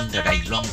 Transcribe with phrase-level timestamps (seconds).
[0.00, 0.64] truyền từ Đài Loan.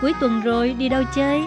[0.00, 1.42] Cuối tuần rồi đi đâu chơi?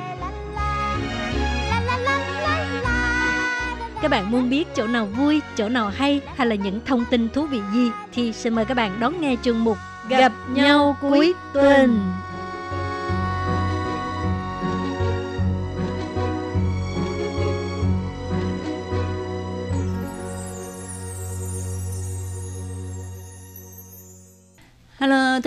[4.02, 7.30] Các bạn muốn biết chỗ nào vui, chỗ nào hay hay là những thông tin
[7.30, 9.78] thú vị gì thì xin mời các bạn đón nghe chương mục
[10.10, 11.66] Gặp nhau cuối tuần.
[11.66, 12.12] tuần.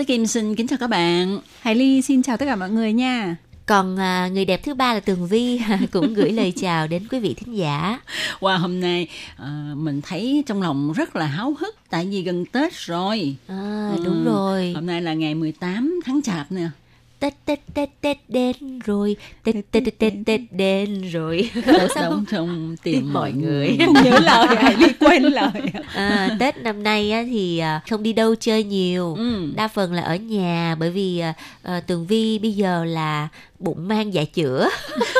[0.07, 1.39] Kim xin kính chào các bạn.
[1.61, 3.35] Hải Ly xin chào tất cả mọi người nha.
[3.65, 5.61] Còn à, người đẹp thứ ba là Tường Vi
[5.91, 7.99] cũng gửi lời chào đến quý vị thính giả.
[8.39, 12.45] Wow, hôm nay à, mình thấy trong lòng rất là háo hức tại vì gần
[12.45, 13.35] Tết rồi.
[13.47, 14.71] À, đúng rồi.
[14.75, 16.67] Hôm nay là ngày 18 tháng Chạp nè.
[17.25, 21.49] Tết Tết Tết Tết đến rồi, Tết Tết Tết Tết Tết đến rồi.
[21.65, 23.77] Tết đóng trong tim mọi người.
[23.85, 25.49] Không nhớ lời, Hải Ly quên lời.
[25.95, 29.51] À, Tết năm nay á, thì à, không đi đâu chơi nhiều, Ừ.
[29.55, 33.27] đa phần là ở nhà bởi vì à, à, Tường Vi bây giờ là
[33.59, 34.69] bụng mang dạ chữa.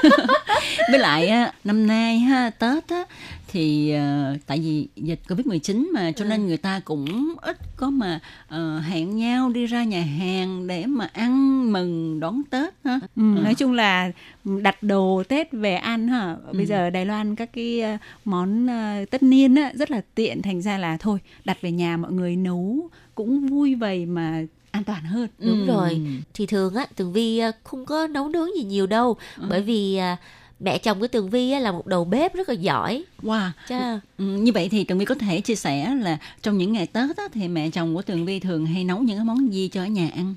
[0.92, 1.32] Với lại
[1.64, 3.04] năm nay ha Tết á
[3.56, 8.20] thì ờ, tại vì dịch Covid-19 mà cho nên người ta cũng ít có mà
[8.48, 13.00] ờ, hẹn nhau đi ra nhà hàng để mà ăn mừng đón Tết ha.
[13.16, 14.12] Ừ, nói chung là
[14.44, 16.36] đặt đồ Tết về ăn hả.
[16.54, 17.82] Bây giờ Đài Loan các cái
[18.26, 21.98] món ờ, tất niên á, rất là tiện thành ra là thôi đặt về nhà
[21.98, 25.28] mọi người nấu cũng vui vầy mà an toàn hơn.
[25.40, 25.66] Đúng Ừ.
[25.68, 26.02] rồi.
[26.34, 29.18] Thì thường á Tường Vi à, không có nấu nướng gì nhiều đâu,
[29.50, 30.18] bởi vì à,
[30.60, 33.04] mẹ chồng của Tường Vi là một đầu bếp rất là giỏi.
[33.22, 33.50] Wow.
[33.68, 34.00] Cha.
[34.18, 37.18] Ừ, như vậy thì Tường Vi có thể chia sẻ là trong những ngày Tết
[37.18, 39.82] á, thì mẹ chồng của Tường Vi thường hay nấu những cái món gì cho
[39.82, 40.36] ở nhà ăn?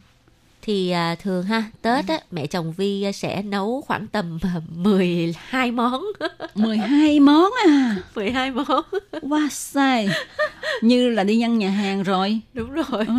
[0.68, 4.60] Thì à, thường ha Tết á mẹ chồng Vi à, sẽ nấu khoảng tầm à,
[4.76, 6.02] 12 món
[6.54, 7.96] 12 món à.
[8.14, 8.66] 12 món
[9.22, 10.08] Wow, sai.
[10.82, 12.40] Như là đi ăn nhà hàng rồi.
[12.54, 13.14] đúng rồi Ừ.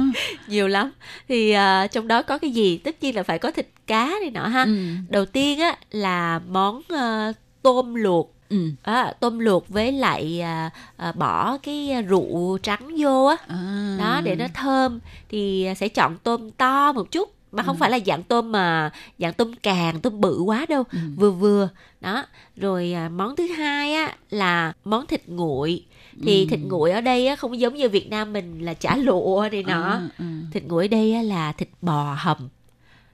[0.48, 0.92] nhiều lắm
[1.28, 4.32] thì à, trong đó có cái gì tất nhiên là phải có thịt cá này
[4.32, 4.76] nọ ha Ừ.
[5.10, 8.58] đầu tiên á là món à, tôm luộc Ừ.
[8.84, 13.96] à, tôm luộc với lại à, à, bỏ cái à, rượu trắng vô á À.
[14.00, 15.00] đó để nó thơm
[15.30, 19.34] thì sẽ chọn tôm to một chút mà không phải là dạng tôm mà dạng
[19.34, 20.84] tôm càng tôm bự quá đâu.
[20.92, 20.98] Ừ.
[21.16, 21.70] vừa vừa.
[22.02, 22.26] Đó.
[22.56, 25.86] Rồi à, món thứ hai á là món thịt nguội.
[26.24, 29.48] Thì thịt nguội ở đây á không giống như Việt Nam mình là chả lụa
[29.52, 29.84] này nọ.
[29.84, 30.26] À, à.
[30.54, 32.38] thịt nguội ở đây á là thịt bò hầm.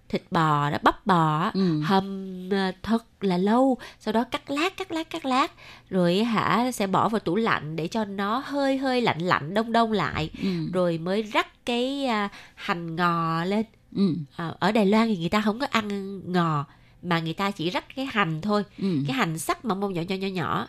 [0.09, 1.81] Thịt bò đó bắp bò á, Ừ.
[1.81, 3.78] hầm à, thật là lâu.
[4.00, 5.52] Sau đó cắt lát cắt lát cắt lát.
[5.90, 9.72] Rồi hả sẽ bỏ vào tủ lạnh để cho nó hơi hơi lạnh lạnh đông
[9.72, 10.29] đông lại.
[10.44, 10.50] Ừ.
[10.73, 14.13] rồi mới rắc cái à, hành ngò lên Ừ.
[14.35, 16.66] à, ở Đài Loan thì người ta không có ăn ngò
[17.03, 18.88] mà người ta chỉ rắc cái hành thôi Ừ.
[19.07, 20.67] cái hành sắc mà mông nhỏ nhỏ nhỏ nhỏ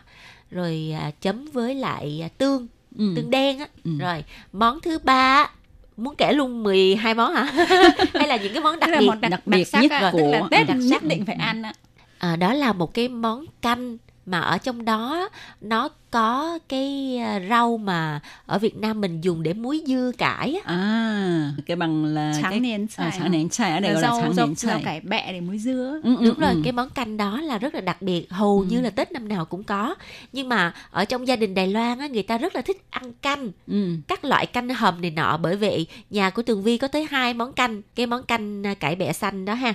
[0.51, 2.67] rồi à, chấm với lại à, tương
[2.97, 3.13] Ừ.
[3.15, 3.91] tương đen á Ừ.
[3.99, 4.23] rồi
[4.53, 5.49] món thứ ba á,
[5.97, 7.43] muốn kể luôn 12 món hả
[8.13, 10.09] hay là những cái món đặc biệt món đặc, đặc đặc biệt sắc nhất á,
[10.11, 11.03] của- tức là Tết đặc nhất sắc.
[11.03, 11.73] định phải ăn á.
[12.17, 15.29] à, đó là một cái món canh mà ở trong đó
[15.61, 20.53] nó có cái à, rau mà ở Việt Nam mình dùng để muối dưa cải
[20.65, 23.19] á À, cái bằng là Trắng cái nén à, xài.
[23.19, 24.83] trắng nén xài ở đây Là gọi là rau, trắng rau, nén rau xài.
[24.83, 25.99] cải bẹ để muối dưa.
[26.03, 26.61] Ừ, ừ, Đúng rồi, ừ.
[26.63, 29.45] cái món canh đó là rất là đặc biệt, hầu như là Tết năm nào
[29.45, 29.95] cũng có.
[30.33, 33.13] Nhưng mà ở trong gia đình Đài Loan á, người ta rất là thích ăn
[33.13, 33.95] canh, Ừ.
[34.07, 37.33] các loại canh hầm này nọ bởi vậy nhà của Tường Vi có tới hai
[37.33, 39.73] món canh, cái món canh à, cải bẹ xanh đó ha.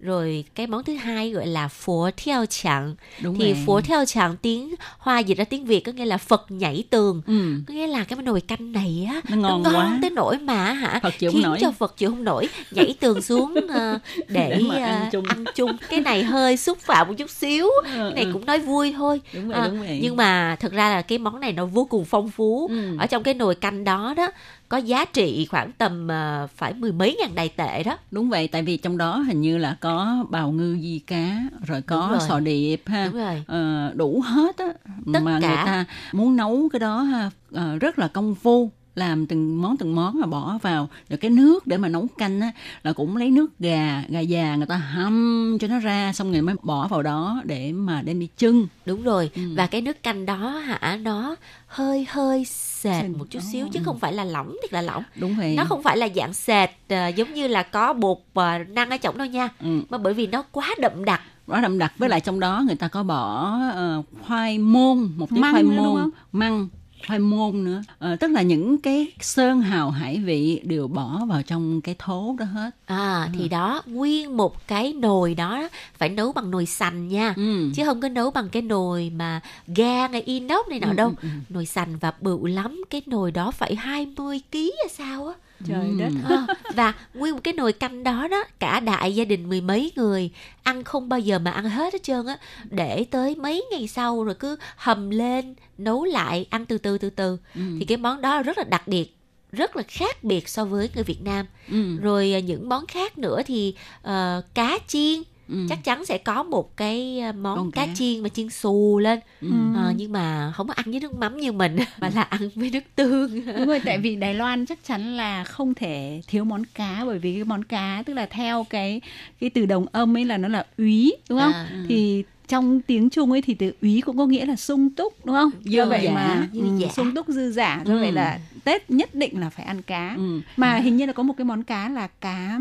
[0.00, 3.62] Rồi cái món thứ hai gọi là phổ theo chẳng Đúng thì rồi.
[3.66, 7.22] phổ theo chẳng tiếng Hoa dịch ra tiếng Việt có nghĩa là Phật nhảy tường.
[7.26, 7.42] Ừ.
[7.68, 9.98] Có nghĩa là cái nồi canh này á Nó ngon nó ngon quá.
[10.02, 11.58] tới nỗi mà hả Phật chịu khiến nổi.
[11.60, 13.98] cho Phật chịu không nổi nhảy tường xuống ờ,
[14.28, 15.24] để, Để mà ăn ờ, chung.
[15.28, 18.30] ăn chung cái này hơi xúc phạm một chút xíu Ừ, cái này ừ.
[18.32, 19.98] cũng nói vui thôi Đúng vậy, À, đúng vậy.
[20.02, 22.96] nhưng mà thật ra là cái món này nó vô cùng phong phú Ừ.
[22.98, 24.28] ở trong cái nồi canh đó đó
[24.68, 28.48] có giá trị khoảng tầm ờ, phải mười mấy ngàn đài tệ đó Đúng vậy,
[28.48, 31.36] tại vì trong đó hình như là có bào ngư di cá,
[31.66, 32.20] rồi có rồi.
[32.28, 33.04] sò điệp ha.
[33.12, 34.66] đúng rồi Ờ, đủ hết á
[35.12, 35.48] Tất mà cả.
[35.48, 39.76] người ta muốn nấu cái đó ha ờ, rất là công phu làm từng món
[39.76, 40.88] từng món mà bỏ vào.
[41.08, 42.50] Rồi cái nước để mà nấu canh á
[42.82, 46.42] là cũng lấy nước gà gà già người ta hâm cho nó ra xong rồi
[46.42, 48.66] mới bỏ vào đó để mà đem đi chưng.
[48.86, 49.30] Đúng rồi.
[49.34, 49.42] Ừ.
[49.56, 51.36] và cái nước canh đó hả nó
[51.66, 53.10] hơi hơi sệt Sệt.
[53.18, 55.02] một chút xíu chứ không phải là lỏng thiệt là lỏng.
[55.20, 55.54] Đúng vậy.
[55.56, 58.96] Nó không phải là dạng sệt ờ, giống như là có bột ờ, năng ở
[58.96, 59.48] trong đâu nha.
[59.60, 59.80] Ừ.
[59.90, 61.20] mà bởi vì nó quá đậm đặc.
[61.46, 65.30] Quá đậm đặc với lại trong đó người ta có bỏ ờ, khoai môn một
[65.30, 65.76] tí Măng khoai môn.
[65.76, 66.10] không?
[66.32, 66.68] măng
[67.06, 71.42] khoai môn nữa Ờ, tức là những cái sơn hào hải vị đều bỏ vào
[71.42, 75.68] trong cái thố đó hết À thì đó nguyên một cái nồi đó
[75.98, 77.34] phải nấu bằng nồi sành nha.
[77.36, 77.70] ừ.
[77.74, 81.08] Chứ không có nấu bằng cái nồi mà ga hay inox này nọ Ừ, đâu.
[81.08, 81.28] ừ, ừ.
[81.48, 85.34] Nồi sành và bự lắm, cái nồi đó phải 20 kg hay sao á.
[85.68, 86.12] Trời đất.
[86.28, 89.92] Ờ, và nguyên một cái nồi canh đó đó cả đại gia đình mười mấy
[89.96, 90.30] người
[90.62, 92.38] ăn không bao giờ mà ăn hết hết trơn á.
[92.70, 97.10] Để tới mấy ngày sau rồi cứ hầm lên nấu lại ăn từ từ từ
[97.10, 97.38] từ.
[97.54, 97.60] Ừ.
[97.78, 99.14] thì cái món đó rất là đặc biệt
[99.52, 101.46] rất là khác biệt so với người Việt Nam.
[101.70, 101.96] Ừ.
[101.96, 105.66] rồi à, những món khác nữa thì ờ, cá chiên Ừ.
[105.68, 107.86] chắc chắn sẽ có một cái à, món Con cá.
[107.86, 107.94] cá.
[107.94, 109.48] chiên mà chiên xù lên Ừ.
[109.74, 112.70] Ờ, nhưng mà không có ăn với nước mắm như mình mà là ăn với
[112.70, 116.62] nước tương Đúng rồi, tại vì Đài Loan chắc chắn là không thể thiếu món
[116.74, 119.00] cá bởi vì cái món cá tức là theo cái
[119.40, 121.52] cái từ đồng âm ấy là nó là úy đúng không?
[121.52, 121.66] À.
[121.88, 125.36] Thì trong tiếng Trung ấy thì từ úy cũng có nghĩa là sung túc đúng
[125.36, 125.50] không?
[125.64, 126.88] Dư Do vậy dả, mà dư ừ, dả.
[126.88, 127.98] sung túc dư giả do Ừ.
[128.00, 130.14] vậy là Tết nhất định là phải ăn cá.
[130.16, 130.40] Ừ.
[130.56, 132.58] Mà hình như là có một cái món cá là cá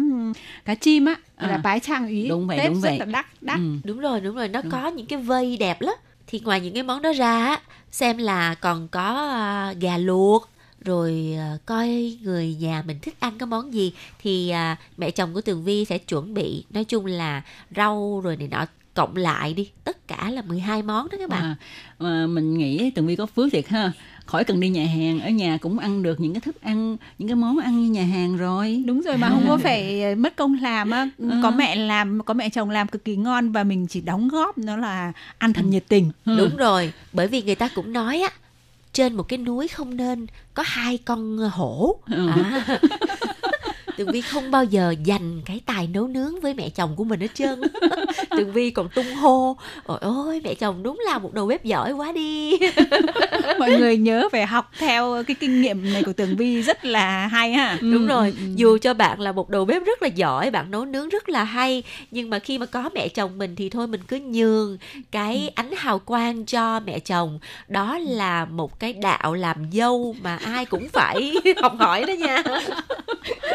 [0.66, 1.58] cá chim á là À.
[1.58, 2.28] bái trang úy.
[2.30, 3.00] Đúng vậy, Tết đúng rất vậy.
[3.00, 3.60] là đắt đắt.
[3.60, 3.76] Ừ.
[3.84, 5.94] đúng rồi đúng rồi nó có những cái vây đẹp lắm
[6.28, 7.62] thì ngoài những cái món đó ra á,
[7.92, 10.50] xem là còn có à, gà luộc
[10.86, 15.34] rồi à, coi người nhà mình thích ăn cái món gì thì à, mẹ chồng
[15.34, 17.42] của Tường Vi sẽ chuẩn bị nói chung là
[17.76, 18.66] rau rồi này nọ
[18.98, 19.70] cộng lại đi.
[19.84, 21.42] Tất cả là 12 món đó các bạn.
[21.44, 21.56] À,
[22.00, 23.92] mà mình nghĩ Tường Vi có phước thiệt ha.
[24.26, 27.28] Khỏi cần đi nhà hàng ở nhà cũng ăn được những cái thức ăn những
[27.28, 28.84] cái món ăn như nhà hàng rồi.
[28.86, 31.10] Đúng rồi mà không có phải mất công làm á,
[31.44, 34.58] có mẹ làm, có mẹ chồng làm cực kỳ ngon và mình chỉ đóng góp
[34.58, 36.12] nó là ăn thật nhiệt tình.
[36.26, 38.30] đúng rồi bởi vì người ta cũng nói á
[38.94, 42.00] trên một cái núi không nên có hai con hổ.
[42.12, 42.30] Ừ.
[42.30, 42.80] à.
[43.98, 47.20] Tường Vi không bao giờ dành cái tài nấu nướng với mẹ chồng của mình
[47.20, 47.62] hết trơn.
[48.38, 51.92] Tường Vi còn tung hô Ôi ôi mẹ chồng đúng là một đầu bếp giỏi
[51.92, 52.58] quá đi.
[53.60, 57.28] Mọi người nhớ phải học theo cái kinh nghiệm này của Tường Vi rất là
[57.28, 57.78] hay ha.
[57.82, 61.10] Đúng rồi, dù cho bạn là một đầu bếp rất là giỏi, bạn nấu nướng
[61.10, 64.20] rất là hay Nhưng mà khi mà có mẹ chồng mình thì thôi mình cứ
[64.20, 64.78] nhường
[65.12, 67.40] cái ánh hào quang cho mẹ chồng.
[67.68, 72.44] Đó là một cái đạo làm dâu mà ai cũng phải học hỏi đó nha.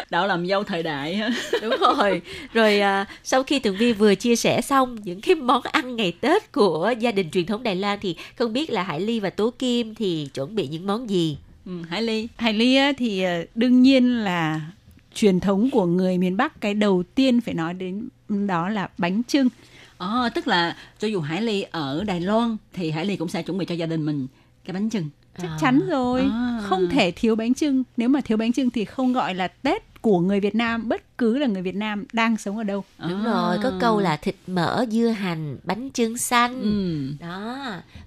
[0.09, 1.29] Đạo làm dâu thời đại ha
[1.61, 2.21] Đúng rồi
[2.53, 6.13] Rồi à, sau khi Tường Vi vừa chia sẻ xong những cái món ăn ngày
[6.21, 9.29] Tết của gia đình truyền thống Đài Loan Thì không biết là Hải Ly và
[9.29, 13.23] Tố Kim thì chuẩn bị những món gì ừ, Hải Ly Hải Ly á, thì
[13.23, 14.61] ờ, đương nhiên là
[15.13, 18.09] truyền thống của người miền Bắc cái đầu tiên phải nói đến
[18.47, 19.49] đó là bánh trưng.
[19.97, 23.43] Ờ, tức là cho dù Hải Ly ở Đài Loan thì Hải Ly cũng sẽ
[23.43, 24.27] chuẩn bị cho gia đình mình
[24.65, 25.09] cái bánh chưng.
[25.41, 25.57] Chắc À.
[25.61, 26.59] chắn rồi, À.
[26.63, 27.83] không thể thiếu bánh trưng.
[27.97, 31.17] Nếu mà thiếu bánh trưng thì không gọi là Tết của người Việt Nam, bất
[31.17, 32.83] cứ là người Việt Nam đang sống ở đâu.
[33.09, 33.31] Đúng À.
[33.31, 37.25] rồi, có câu là thịt mỡ, dưa hành, bánh trưng xanh ừ.
[37.27, 37.57] Đó,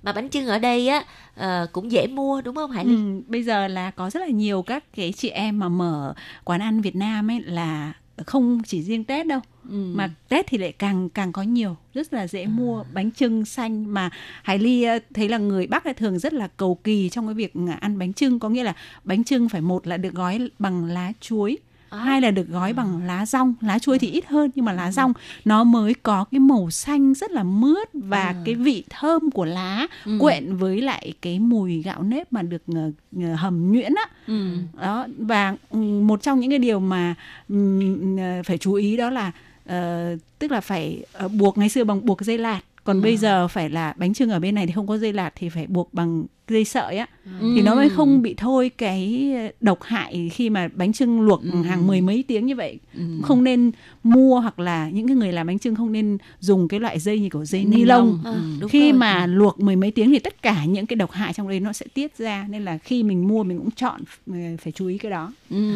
[0.02, 1.04] mà bánh trưng ở đây á
[1.36, 2.94] ờ, cũng dễ mua đúng không Hải Ly?
[2.94, 6.14] Ừ, bây giờ là có rất là nhiều các cái chị em mà mở
[6.44, 7.92] quán ăn Việt Nam ấy là
[8.26, 9.40] không chỉ riêng Tết đâu
[9.70, 9.92] Ừ.
[9.94, 13.94] mà Tết thì lại càng càng có nhiều rất là dễ mua bánh trưng xanh
[13.94, 14.10] mà
[14.42, 17.52] Hải Ly ờ, thấy là người Bắc thường rất là cầu kỳ trong cái việc
[17.80, 18.74] ăn bánh trưng có nghĩa là
[19.04, 21.65] bánh trưng phải một là được gói bằng lá chuối À.
[21.96, 23.54] hai là được gói bằng lá rong.
[23.60, 25.12] Lá chuối thì ít hơn nhưng mà lá rong
[25.44, 29.86] nó mới có cái màu xanh rất là mướt và cái vị thơm của lá
[30.20, 32.90] quyện với lại cái mùi gạo nếp mà được ờ,
[33.22, 34.04] ờ, hầm nhuyễn á.
[34.26, 34.48] Ừ.
[34.80, 37.14] đó và ừ, một trong những cái điều mà
[37.48, 39.32] ờ, phải chú ý đó là
[39.66, 43.48] ờ, tức là phải ờ, buộc ngày xưa bằng buộc dây lạt còn bây giờ
[43.48, 45.94] phải là bánh trưng ở bên này thì không có dây lạt thì phải buộc
[45.94, 47.06] bằng dây sợi á.
[47.40, 51.86] Thì nó mới không bị thôi cái độc hại khi mà bánh trưng luộc hàng
[51.86, 52.78] mười mấy tiếng như vậy.
[53.22, 53.70] Không nên
[54.02, 57.20] mua hoặc là những cái người làm bánh trưng không nên dùng cái loại dây
[57.20, 58.20] như kiểu dây ni lông.
[58.24, 58.98] Ờ, đúng khi rồi.
[58.98, 61.72] mà luộc mười mấy tiếng thì tất cả những cái độc hại trong đấy nó
[61.72, 64.98] sẽ tiết ra nên là khi mình mua mình cũng chọn ờ, phải chú ý
[64.98, 65.32] cái đó.
[65.50, 65.74] Ừ.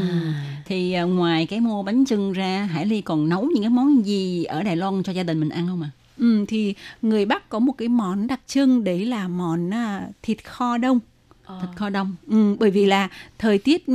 [0.67, 4.07] Thì à, ngoài cái mua bánh chưng ra, Hải Ly còn nấu những cái món
[4.07, 5.91] gì ở Đài Loan cho gia đình mình ăn không ạ?
[6.21, 10.45] Ừ, thì người Bắc có một cái món đặc trưng đấy là món à, thịt
[10.45, 11.01] kho đông.
[11.61, 12.17] Thịt kho đông.
[12.27, 13.09] ừ, bởi vì là
[13.39, 13.95] thời tiết ừ,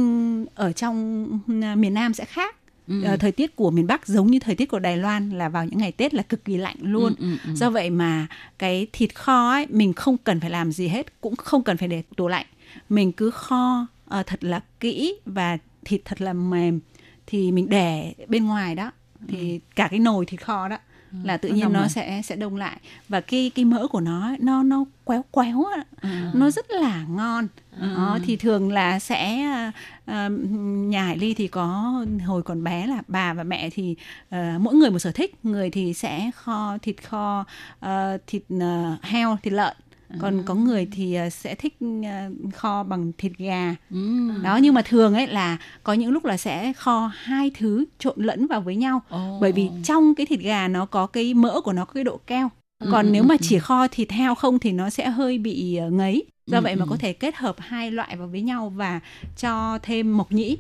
[0.56, 1.28] ở trong
[1.64, 2.56] à, miền Nam sẽ khác.
[2.88, 3.04] Ừ.
[3.04, 5.66] Ờ, thời tiết của miền Bắc giống như thời tiết của Đài Loan là vào
[5.66, 7.14] những ngày Tết là cực kỳ lạnh luôn.
[7.20, 7.56] Ừ, ừ, ừ.
[7.56, 8.28] do vậy mà
[8.60, 11.88] cái thịt kho ấy mình không cần phải làm gì hết cũng không cần phải
[11.88, 12.46] để tủ lạnh.
[12.90, 16.80] Mình cứ kho ờ, thật là kỹ và thịt thật là mềm.
[17.28, 18.92] Thì mình để bên ngoài đó.
[19.28, 20.78] Thì cả cái nồi thịt kho đó
[21.24, 21.90] là tự nó nhiên nó lại.
[21.90, 22.78] sẽ sẽ đông lại.
[23.10, 25.84] Và cái cái mỡ của nó nó nó quéo quéo á.
[26.34, 27.48] Nó rất là ngon.
[27.82, 29.72] Đó, thì thường là sẽ à,
[30.06, 30.30] à,
[30.68, 31.96] nhà Hải Ly thì có
[32.26, 33.96] hồi còn bé là bà và mẹ thì
[34.30, 35.46] à, mỗi người một sở thích.
[35.46, 37.46] Người thì sẽ kho thịt kho
[37.80, 39.78] à, thịt à, heo thịt lợn
[40.20, 43.76] còn có người thì ờ, sẽ thích ờ, kho bằng thịt gà.
[43.92, 43.98] Ừ.
[44.44, 48.16] đó nhưng mà thường ấy là có những lúc là sẽ kho hai thứ trộn
[48.18, 49.02] lẫn vào với nhau.
[49.42, 52.20] Bởi vì trong cái thịt gà nó có cái mỡ của nó có cái độ
[52.28, 52.50] keo.
[52.92, 55.90] Còn ừ, nếu mà chỉ kho thịt heo không thì nó sẽ hơi bị ờ,
[55.90, 56.26] ngấy.
[56.48, 59.00] Do Ừ, vậy mà có thể kết hợp hai loại vào với nhau và
[59.38, 60.58] cho thêm mộc nhĩ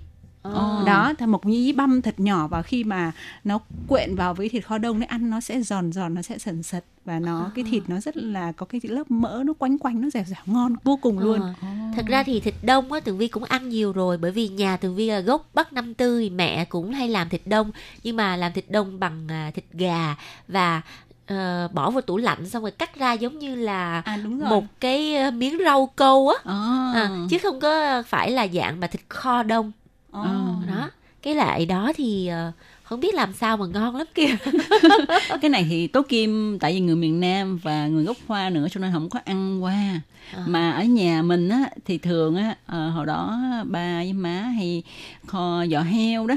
[0.54, 0.84] Ồ.
[0.86, 3.12] đó thì mộc nhĩ băm thật nhỏ và khi mà
[3.44, 6.38] nó quyện vào với thịt kho đông đấy ăn nó sẽ giòn giòn nó sẽ
[6.38, 9.78] sần sật và nó cái thịt nó rất là có cái lớp mỡ nó quanh
[9.78, 11.52] quanh nó dẻo dẻo ngon vô cùng luôn Ờ.
[11.96, 14.78] Thật ra thì thịt đông á Tường Vi cũng ăn nhiều rồi bởi vì nhà
[14.78, 17.72] Tường Vi là gốc Bắc Năm Tư thì mẹ cũng hay làm thịt đông
[18.04, 20.16] nhưng mà làm thịt đông bằng à, thịt gà
[20.48, 20.82] và
[21.28, 24.50] ờ, bỏ vào tủ lạnh xong rồi cắt ra giống như là à đúng rồi
[24.50, 26.92] một cái ờ, miếng rau câu á À.
[26.96, 29.72] à, chứ không có phải là dạng mà thịt kho đông
[30.24, 30.56] Ồ.
[30.68, 30.90] đó.
[31.22, 32.52] Cái loại đó thì ờ,
[32.84, 34.36] không biết làm sao mà ngon lắm kìa.
[35.42, 38.68] Cái này thì tố kim tại vì người miền Nam và người gốc Hoa nữa
[38.72, 40.02] cho nên không có ăn qua.
[40.36, 40.44] À.
[40.48, 42.56] mà ở nhà mình á thì thường á
[42.90, 44.84] hồi đó ba với má hay
[45.26, 46.36] kho giò heo đó.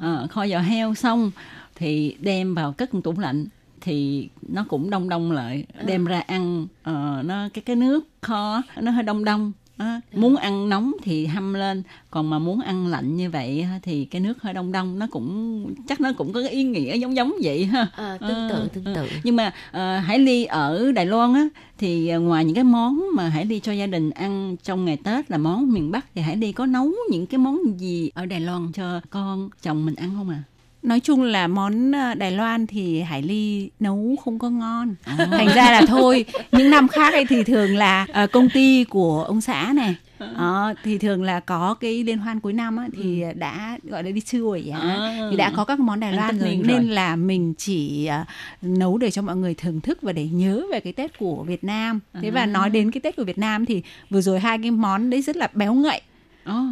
[0.00, 1.30] Ờ, kho giò heo xong
[1.74, 3.46] thì đem vào cất tủ lạnh
[3.80, 6.66] thì nó cũng đông đông lại đem ra ăn.
[6.82, 10.00] Ờ, nó cái cái nước kho nó hơi đông đông Đó.
[10.12, 14.20] muốn ăn nóng thì hâm lên còn mà muốn ăn lạnh như vậy thì cái
[14.20, 17.32] nước hơi đông đông nó cũng chắc nó cũng có cái ý nghĩa giống giống
[17.42, 18.94] vậy ha Ờ, tương tự Ờ, tương ờ.
[18.94, 23.02] tự nhưng mà ờ, Hải Ly ở Đài Loan á thì ngoài những cái món
[23.14, 26.20] mà Hải Ly cho gia đình ăn trong ngày Tết là món miền Bắc thì
[26.20, 29.94] Hải Ly có nấu những cái món gì ở Đài Loan cho con chồng mình
[29.94, 30.42] ăn không à?
[30.88, 34.94] Nói chung là món ờ, Đài Loan thì Hải Ly nấu không có ngon.
[35.04, 35.28] À.
[35.30, 39.24] thành ra là thôi những năm khác ấy thì thường là ờ, công ty của
[39.24, 43.24] ông xã này Đó, thì thường là có cái liên hoan cuối năm á, thì
[43.34, 44.78] đã gọi là đi xuôi á.
[44.78, 45.28] À.
[45.30, 46.60] thì đã có các món Đài Loan rồi.
[46.64, 46.94] nên rồi.
[46.94, 48.24] là mình chỉ ờ,
[48.62, 51.64] nấu để cho mọi người thưởng thức và để nhớ về cái Tết của Việt
[51.64, 52.00] Nam.
[52.22, 55.10] Thế và nói đến cái Tết của Việt Nam thì vừa rồi hai cái món
[55.10, 56.00] đấy rất là béo ngậy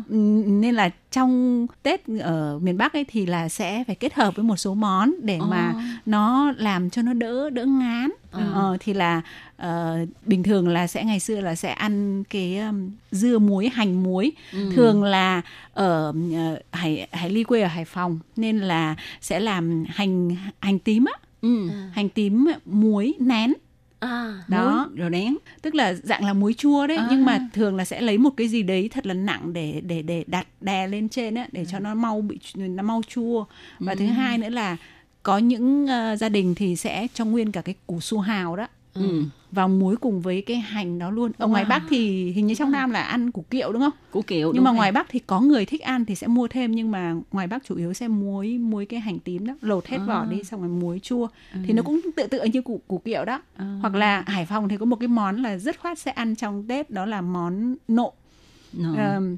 [0.09, 0.14] Ừ,
[0.47, 4.45] nên là trong Tết ở miền Bắc ấy thì là sẽ phải kết hợp với
[4.45, 5.75] một số món để mà
[6.06, 8.11] nó làm cho nó đỡ đỡ ngán.
[8.30, 9.23] Ờ, thì là
[9.56, 14.02] ờ, bình thường là sẽ ngày xưa là sẽ ăn cái um, dưa muối hành
[14.02, 14.33] muối.
[14.75, 15.42] Thường là
[15.75, 20.78] ở ờ, Hải Hải Ly quê ở Hải Phòng nên là sẽ làm hành hành
[20.78, 21.68] tím á, ừ.
[21.92, 23.52] hành tím muối nén
[24.00, 25.37] à, đó Muối rồi đén.
[25.62, 27.07] tức là dạng là muối chua đấy À.
[27.11, 30.03] nhưng mà thường là sẽ lấy một cái gì đấy thật là nặng để để
[30.03, 31.67] để đặt đè lên trên á để Ừ.
[31.73, 33.45] cho nó mau bị nó mau chua
[33.79, 34.76] và thứ hai nữa là
[35.23, 38.67] có những ờ, gia đình thì sẽ cho nguyên cả cái củ su hào đó
[38.97, 39.23] Ừ.
[39.53, 42.73] vào muối cùng với cái hành đó luôn ở ngoài Bắc thì hình như trong
[42.73, 44.53] Nam là ăn củ kiệu đúng không Củ kiệu.
[44.55, 44.76] nhưng mà rồi.
[44.76, 47.65] ngoài Bắc thì có người thích ăn thì sẽ mua thêm nhưng mà ngoài Bắc
[47.65, 50.26] chủ yếu sẽ muối muối cái hành tím đó lột hết vỏ À.
[50.31, 51.61] đi xong rồi muối chua Ừ.
[51.67, 53.79] thì nó cũng tự tự như củ củ kiệu đó À.
[53.83, 56.65] hoặc là Hải Phòng thì có một cái món là rất khoát sẽ ăn trong
[56.69, 58.12] Tết đó là món nộm
[58.85, 58.95] Ờ.
[58.97, 59.37] Ờm,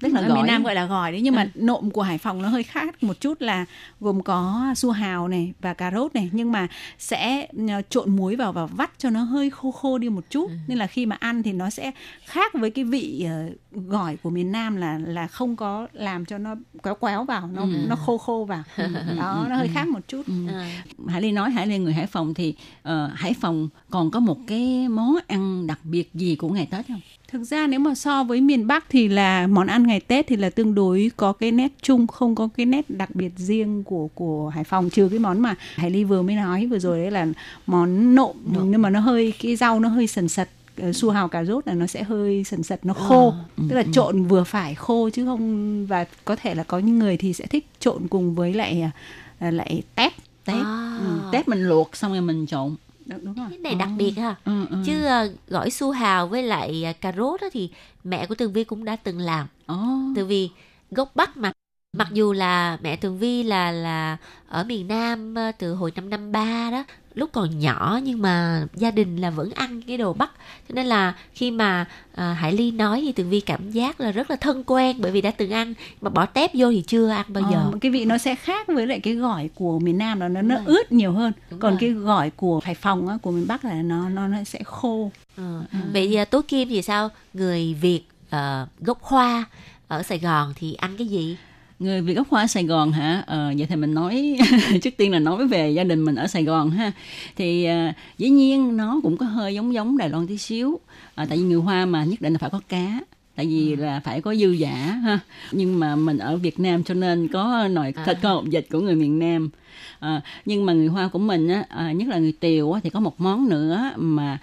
[0.00, 2.42] Tức là ở miền Nam gọi là gỏi đấy nhưng mà nộm của Hải Phòng
[2.42, 3.64] nó hơi khác một chút là
[4.00, 8.36] gồm có su hào này và cà rốt này nhưng mà sẽ ờ, trộn muối
[8.36, 10.50] vào và vắt cho nó hơi khô khô đi một chút.
[10.66, 11.90] Nên là khi mà ăn thì nó sẽ
[12.24, 16.38] khác với cái vị ờ, gỏi của miền Nam là là không có làm cho
[16.38, 18.62] nó quéo quéo vào nó nó khô khô vào.
[19.18, 20.22] Đó nó hơi khác một chút.
[20.48, 20.82] À.
[21.08, 24.38] Hải Ly nói Hải Ly người Hải Phòng thì ờ, Hải Phòng còn có một
[24.46, 27.00] cái món ăn đặc biệt gì của ngày Tết không?
[27.32, 30.36] Thực ra nếu mà so với miền Bắc thì là món ăn ngày Tết thì
[30.36, 34.08] là tương đối có cái nét chung, không có cái nét đặc biệt riêng của
[34.14, 37.10] của Hải Phòng trừ cái món mà Hải Ly vừa mới nói vừa rồi đấy
[37.10, 37.26] là
[37.66, 41.28] món nộm nhưng mà nó hơi cái rau nó hơi sần sật ờ, su hào
[41.28, 44.74] cà rốt là nó sẽ hơi sần sật nó khô tức là trộn vừa phải
[44.74, 48.34] khô chứ không và có thể là có những người thì sẽ thích trộn cùng
[48.34, 48.90] với lại
[49.38, 50.12] à, lại tép
[50.48, 50.64] Tép.
[50.64, 50.98] À.
[51.00, 52.74] Ừ, Tép mình luộc xong rồi mình trộn.
[53.08, 53.46] Đúng, rồi.
[53.50, 54.34] Cái này đặc biệt ha.
[54.44, 54.76] Ừ, ừ.
[54.86, 57.70] chứ ờ, gỏi su hào với lại ờ, cà rốt á thì
[58.04, 59.46] mẹ của Tường Vi cũng đã từng làm.
[59.66, 59.76] Ồ.
[60.16, 60.50] Tường Vi
[60.90, 61.52] gốc Bắc mà.
[61.92, 64.16] Mặc dù là mẹ Tường Vi là là
[64.48, 66.84] ở miền Nam ờ, từ hồi năm năm ba đó
[67.18, 70.30] lúc còn nhỏ nhưng mà gia đình là vẫn ăn cái đồ Bắc
[70.68, 71.84] cho nên là khi mà
[72.14, 75.10] ờ, Hải Ly nói thì Tường Vi cảm giác là rất là thân quen bởi
[75.12, 77.90] vì đã từng ăn mà bỏ tép vô thì chưa ăn bao giờ Ờ, cái
[77.90, 80.64] vị nó sẽ khác với lại cái gỏi của miền Nam là nó nó rồi.
[80.66, 81.78] ướt nhiều hơn Đúng còn rồi.
[81.80, 85.10] cái gỏi của Hải Phòng á, của miền Bắc là nó nó nó sẽ khô
[85.36, 85.62] Ờ.
[85.92, 87.08] Vậy thì, Tố Kim thì sao?
[87.34, 89.44] Người Việt ờ, gốc Hoa
[89.88, 91.36] ở Sài Gòn thì ăn cái gì?
[91.78, 93.24] Người Việt gốc Hoa ở Sài Gòn hả?
[93.26, 94.38] Ờ, vậy thì mình nói
[94.82, 96.92] trước tiên là nói về gia đình mình ở Sài Gòn ha.
[97.36, 100.80] Thì ờ, dĩ nhiên nó cũng có hơi giống giống Đài Loan tí xíu.
[101.14, 103.00] Ờ, tại vì người Hoa mà nhất định là phải có cá.
[103.36, 105.18] Tại vì là phải có dư giả ha.
[105.52, 108.04] Nhưng mà mình ở Việt Nam cho nên có nồi À.
[108.04, 109.50] thịt kho hột vịt của người miền Nam.
[109.98, 112.90] Ờ, nhưng mà người Hoa của mình á, ờ, nhất là người Tiều á, thì
[112.90, 114.38] có một món nữa mà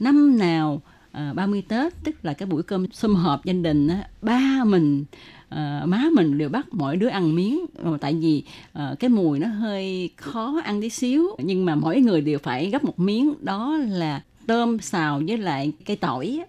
[0.00, 4.08] năm nào à, 30 Tết tức là cái buổi cơm sum họp gia đình á,
[4.22, 5.04] ba mình
[5.48, 7.66] à, má mình đều bắt mỗi đứa ăn miếng.
[7.84, 11.36] Ờ, tại vì à, cái mùi nó hơi khó ăn tí xíu.
[11.38, 13.34] Nhưng mà mỗi người đều phải gấp một miếng.
[13.40, 16.46] Đó là tôm xào với lại cây tỏi á.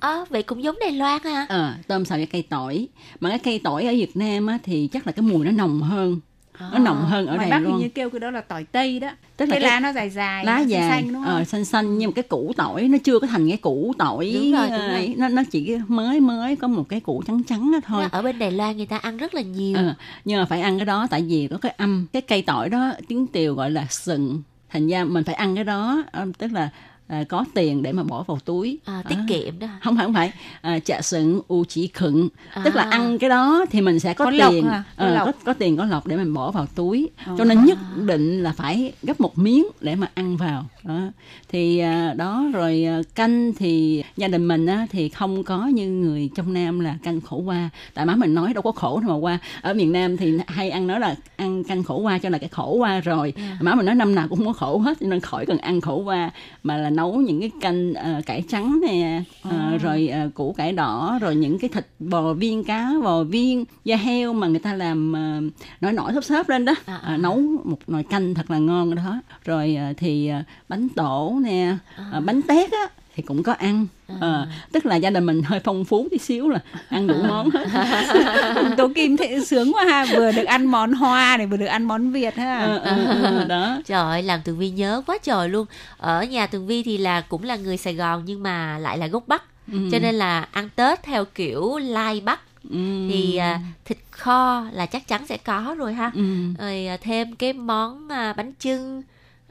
[0.00, 1.46] Ờ, vậy cũng giống Đài Loan ha.
[1.48, 2.88] Ờ, tôm xào với cây tỏi.
[3.20, 5.82] Mà cái cây tỏi ở Việt Nam á, thì chắc là cái mùi nó nồng
[5.82, 6.20] hơn
[6.72, 9.10] nó nồng hơn ở bắc hình Loan như kêu cái đó là tỏi tây đó.
[9.36, 11.34] Tức là cái cái lá nó dài dài lá nó xanh dài xanh đúng không?
[11.34, 14.30] ờ, xanh xanh nhưng mà cái củ tỏi nó chưa có thành cái củ tỏi
[14.34, 15.14] Đúng rồi, đúng ờ, rồi.
[15.18, 18.04] nó nó chỉ mới mới có một cái củ trắng trắng đó thôi.
[18.12, 19.76] Ở bên Đài Loan người ta ăn rất là nhiều.
[19.78, 22.68] Ờ, nhưng mà phải ăn cái đó tại vì có cái âm cái cây tỏi
[22.68, 24.42] đó tiếng tiều gọi là sừng.
[24.70, 26.68] Thành ra mình phải ăn cái đó ờ, tức là
[27.10, 29.24] à, có tiền để mà bỏ vào túi À, tiết À.
[29.28, 29.66] kiệm đó.
[29.82, 32.28] không phải không phải à, chạ sừng u chỉ khựng
[32.64, 32.88] tức là À.
[32.90, 34.82] ăn cái đó thì mình sẽ có, Có tiền hả?
[34.98, 35.26] Có Ờ, lộc.
[35.26, 37.34] có, có tiền có lộc để mình bỏ vào túi Ờ.
[37.38, 41.00] cho nên nhất định là phải gấp một miếng để mà ăn vào đó
[41.48, 45.88] thì à, đó rồi à, canh thì gia đình mình á, thì không có như
[45.90, 49.10] người trong nam là canh khổ qua tại má mình nói đâu có khổ đâu
[49.10, 52.28] mà qua ở miền nam thì hay ăn nói là ăn canh khổ qua cho
[52.28, 55.06] là cái khổ qua rồi má mình nói năm nào cũng có khổ hết cho
[55.06, 56.30] nên khỏi cần ăn khổ qua
[56.62, 60.72] mà là nấu những cái canh ờ, cải trắng nè ờ, rồi ờ, củ cải
[60.72, 64.74] đỏ rồi những cái thịt bò viên cá bò viên da heo mà người ta
[64.74, 65.40] làm ờ,
[65.80, 66.74] nổi nổi xốp xốp lên đó.
[66.86, 69.20] À, à, Ờ, nấu một nồi canh thật là ngon đó.
[69.44, 71.76] Rồi ờ, thì ờ, bánh tổ nè
[72.12, 72.86] ờ, bánh tét á
[73.20, 73.86] thì cũng có ăn
[74.20, 76.58] Ờ, tức là gia đình mình hơi phong phú tí xíu là
[76.88, 81.36] ăn đủ món hết tố kim thế sướng quá ha vừa được ăn món hoa
[81.36, 84.58] này vừa được ăn món việt ha Ờ, ờ, ờ, đó Trời ơi, làm Tường
[84.58, 85.66] Vi nhớ quá trời luôn.
[85.98, 89.06] Ở nhà Tường Vi thì là cũng là người Sài Gòn nhưng mà lại là
[89.06, 89.42] gốc Bắc.
[89.92, 92.76] Cho nên là ăn Tết theo kiểu lai Bắc Ừ.
[93.10, 96.10] thì à, thịt kho là chắc chắn sẽ có rồi ha.
[96.14, 96.22] Ừ.
[96.58, 99.02] Rồi à, thêm cái món à, bánh chưng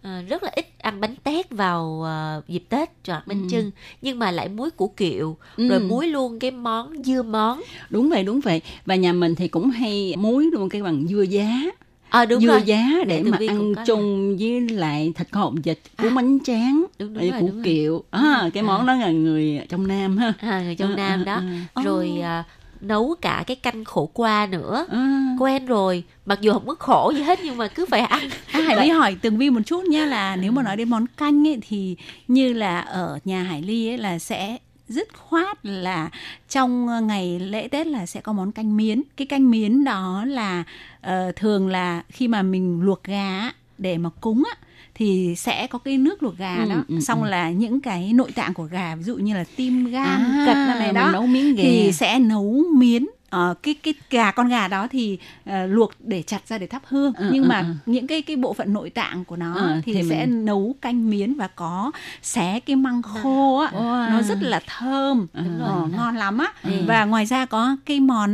[0.01, 3.47] À, rất là ít ăn bánh tét vào à, dịp Tết hoặc bánh Ừ.
[3.49, 3.71] chưng.
[4.01, 5.67] Nhưng mà lại muối củ kiệu Ừ.
[5.67, 7.61] rồi muối luôn cái món dưa món.
[7.89, 8.61] Đúng vậy đúng vậy.
[8.85, 11.61] Và nhà mình thì cũng hay muối luôn cái bằng dưa giá.
[12.09, 12.61] À đúng dưa rồi.
[12.61, 16.15] giá Mẹ để mà ăn chung với lại thịt kho hột vịt cuốn À.
[16.15, 18.03] bánh tráng Đúng, đúng rồi củ đúng kiệu.
[18.11, 20.33] À, cái món đó là người trong nam ha.
[20.39, 21.41] À, người trong Ờ, Nam ờ, đó.
[21.73, 21.83] ờ.
[21.83, 22.43] rồi à,
[22.81, 24.85] nấu cả cái canh khổ qua nữa.
[24.89, 26.03] À, quen rồi.
[26.25, 28.29] Mặc dù không có khổ gì hết nhưng mà cứ phải ăn.
[28.51, 31.05] À, Hải Ly hỏi Tường Vi một chút nha là nếu mà nói đến món
[31.07, 31.95] canh ấy thì
[32.27, 36.09] như là ở nhà Hải Ly ấy là sẽ dứt khoát là
[36.49, 39.01] trong ngày lễ Tết là sẽ có món canh miến.
[39.17, 40.63] Cái canh miến đó là
[41.01, 44.67] ờ, thường là khi mà mình luộc gà để mà cúng á
[44.99, 47.29] thì sẽ có cái nước luộc gà Ừ, đó ừ, xong ừ.
[47.29, 50.57] là những cái nội tạng của gà ví dụ như là tim gan à, cật
[50.79, 54.67] này đó nấu miếng gà thì sẽ nấu miến Ờ, cái cái gà con gà
[54.67, 57.65] đó thì ờ, luộc để chặt ra để thắp hương Ừ, nhưng ừ, mà ừ.
[57.85, 60.75] những cái cái bộ phận nội tạng của nó Ờ, thì, thì sẽ mình- nấu
[60.81, 64.09] canh miến và có xé cái măng khô á Wow.
[64.11, 65.89] nó rất là thơm Đúng Ờ, rồi.
[65.89, 66.69] ngon lắm á Ừ.
[66.87, 68.33] và ngoài ra có cái món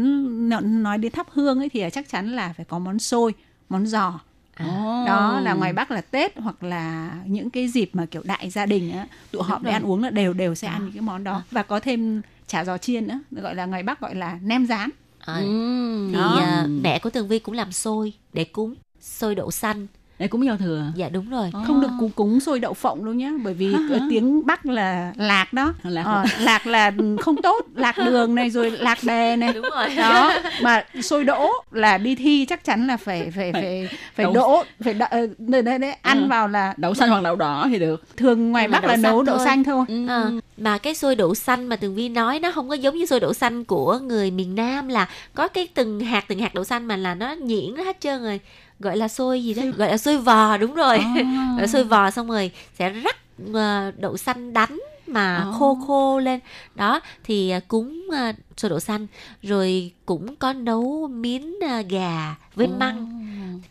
[0.49, 3.34] nó- nói đến thắp hương ấy thì chắc chắn là phải có món xôi
[3.69, 4.19] món giò
[4.60, 5.04] Ồ.
[5.08, 8.65] đó là ngoài bắc là tết hoặc là những cái dịp mà kiểu đại gia
[8.65, 10.74] đình á tụ họp để ăn uống là đều đều sẽ À.
[10.74, 13.84] ăn những cái món đó và có thêm chả giò chiên nữa gọi là ngoài
[13.84, 14.89] bắc gọi là nem rán
[15.20, 16.10] à, Ừ.
[16.12, 16.39] thì Đó.
[16.39, 19.88] à, mẹ của Tường Vi cũng làm xôi để cúng xôi đậu xanh
[20.19, 20.84] để cúng giao thừa.
[20.95, 21.51] Dạ đúng rồi.
[21.67, 23.99] Không được cúng cúng xôi đậu phộng đâu nhá bởi vì hả?
[24.10, 25.73] tiếng bắc là lạc đó.
[25.84, 29.54] Lạc Ờ, lạc là không tốt lạc đường này rồi lạc đề này.
[29.54, 29.95] Đúng rồi.
[29.95, 34.34] Đó mà xôi đỗ là đi thi chắc chắn là phải phải phải phải Đậu-
[34.34, 36.28] đỗ phải đ, ờ, đấy, đấy, đấy, ăn Ừ.
[36.28, 38.04] vào là đậu xanh hoặc đậu đỏ thì được.
[38.17, 39.86] thường ngoài bắc là nấu đậu xanh thôi.
[39.88, 40.08] Ừ.
[40.08, 40.23] À,
[40.58, 43.19] mà cái xôi đậu xanh mà Tường Vi nói nó không có giống như xôi
[43.19, 46.86] đậu xanh của người miền Nam là có cái từng hạt từng hạt đậu xanh
[46.88, 48.39] mà là nó nhuyễn hết trơn rồi
[48.79, 51.13] gọi là xôi gì đó gọi là xôi vò đúng rồi À.
[51.51, 53.15] gọi là xôi vò xong rồi sẽ rắc
[53.53, 55.52] ờ, đậu xanh đánh mà À.
[55.60, 56.39] khô khô lên
[56.76, 59.08] đó thì ờ, cúng ờ, xôi đậu xanh
[59.44, 63.06] rồi cũng có nấu miến ờ, gà với măng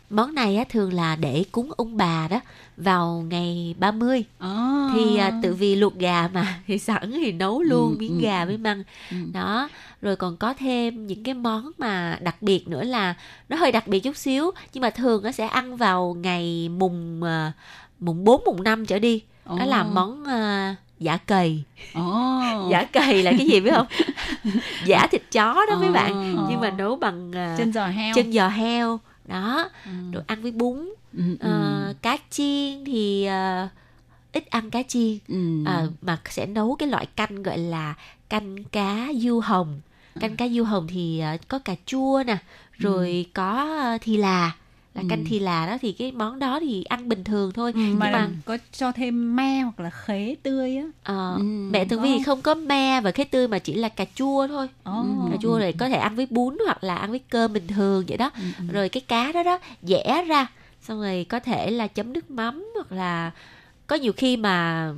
[0.09, 2.39] món này á, thường là để cúng ông bà đó
[2.77, 4.87] vào ngày 30 À.
[4.91, 8.21] thì à, tự vì luộc gà mà thì sẵn thì nấu luôn Ừ, miếng ừ,
[8.23, 8.47] gà ừ.
[8.47, 9.17] với măng Ừ.
[9.33, 9.69] đó
[10.01, 13.15] rồi còn có thêm những cái món mà đặc biệt nữa là
[13.49, 17.23] nó hơi đặc biệt chút xíu nhưng mà thường nó sẽ ăn vào ngày mùng
[17.23, 17.51] à,
[17.99, 22.41] mùng 4 mùng 5 trở đi đó là món à, giả cầy Ồ.
[22.71, 23.87] giả cầy là cái gì biết không?
[24.85, 26.37] Giả thịt chó đó mấy bạn.
[26.37, 26.47] Ồ.
[26.49, 28.13] nhưng mà nấu bằng à, chân giò heo.
[28.15, 28.99] chân giò heo.
[29.25, 29.69] Đó.
[29.85, 29.91] Ừ.
[30.11, 30.93] rồi ăn với bún.
[31.13, 31.49] Ừ, ừ.
[31.49, 33.67] Ờ, cá chiên thì ờ,
[34.31, 35.17] ít ăn cá chiên.
[35.27, 35.63] Ừ.
[35.65, 37.93] Ờ, mà sẽ nấu cái loại canh gọi là
[38.29, 39.81] canh cá du hồng.
[40.19, 42.37] Canh cá du hồng thì ờ, có cà chua nè
[42.77, 44.51] rồi có ờ, thì là
[44.95, 45.25] là canh Ừ.
[45.27, 47.71] thì là đó thì cái món đó thì ăn bình thường thôi.
[47.75, 50.83] Ừ, nhưng mà, mà có cho thêm me hoặc là khế tươi á.
[51.03, 54.05] Ờ, Ừ, mẹ tường vi không có me và cái tươi mà chỉ là cà
[54.15, 54.67] chua thôi.
[54.89, 55.31] Oh.
[55.31, 58.05] cà chua này có thể ăn với bún hoặc là ăn với cơm bình thường
[58.07, 58.31] vậy đó.
[58.71, 60.47] Rồi cái cá đó đó dẻ ra
[60.81, 63.31] xong rồi có thể là chấm nước mắm hoặc là
[63.87, 64.91] có nhiều khi mà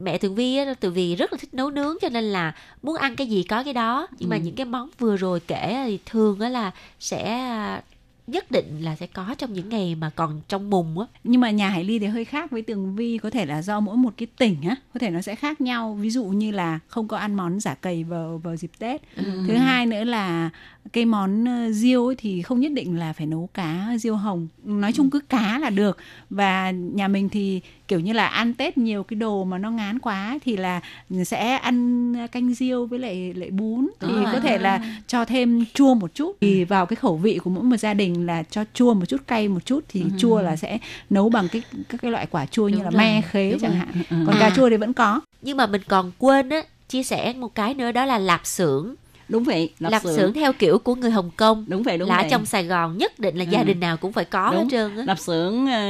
[0.00, 2.96] mẹ tường vi á tường vi rất là thích nấu nướng cho nên là muốn
[2.96, 4.06] ăn cái gì có cái đó.
[4.18, 7.82] Nhưng mà những cái món vừa rồi kể thì thường á là sẽ à,
[8.26, 11.06] nhất định là sẽ có trong những ngày mà còn trong mùng á.
[11.24, 13.80] Nhưng mà nhà Hải Ly thì hơi khác với Tường Vi có thể là do
[13.80, 15.94] mỗi một cái tỉnh á có thể nó sẽ khác nhau.
[15.94, 19.02] Ví dụ như là không có ăn món giả cầy vào vào dịp Tết.
[19.16, 20.50] Thứ hai nữa là
[20.92, 24.48] cái món ờ, riêu ấy thì không nhất định là phải nấu cá riêu hồng.
[24.64, 25.98] Nói chung cứ cá là được.
[26.30, 29.98] Và nhà mình thì kiểu như là ăn Tết nhiều cái đồ mà nó ngán
[29.98, 30.80] quá thì là
[31.24, 33.88] sẽ ăn canh riêu với lại lại bún.
[34.00, 34.24] Thì rồi.
[34.32, 36.36] có thể là cho thêm chua một chút.
[36.40, 39.20] Thì vào cái khẩu vị của mỗi một gia đình là cho chua một chút
[39.26, 40.78] cay một chút thì chua là sẽ
[41.10, 43.60] nấu bằng cái các cái loại quả chua như Đúng là rồi, me khế đúng
[43.60, 43.78] chẳng rồi.
[43.78, 44.16] hạn Ừ.
[44.26, 44.40] còn À.
[44.40, 47.74] cà chua thì vẫn có nhưng mà mình còn quên á chia sẻ một cái
[47.74, 48.94] nữa đó là lạp xưởng
[49.28, 52.08] đúng vậy lạp, lạp xưởng xưởng theo kiểu của người Hồng Kông đúng vậy đúng
[52.08, 53.64] là ở vậy trong Sài Gòn nhất định là gia Ừ.
[53.64, 54.68] đình nào cũng phải có hết Đúng.
[54.70, 55.88] trơn á lạp xưởng ờ,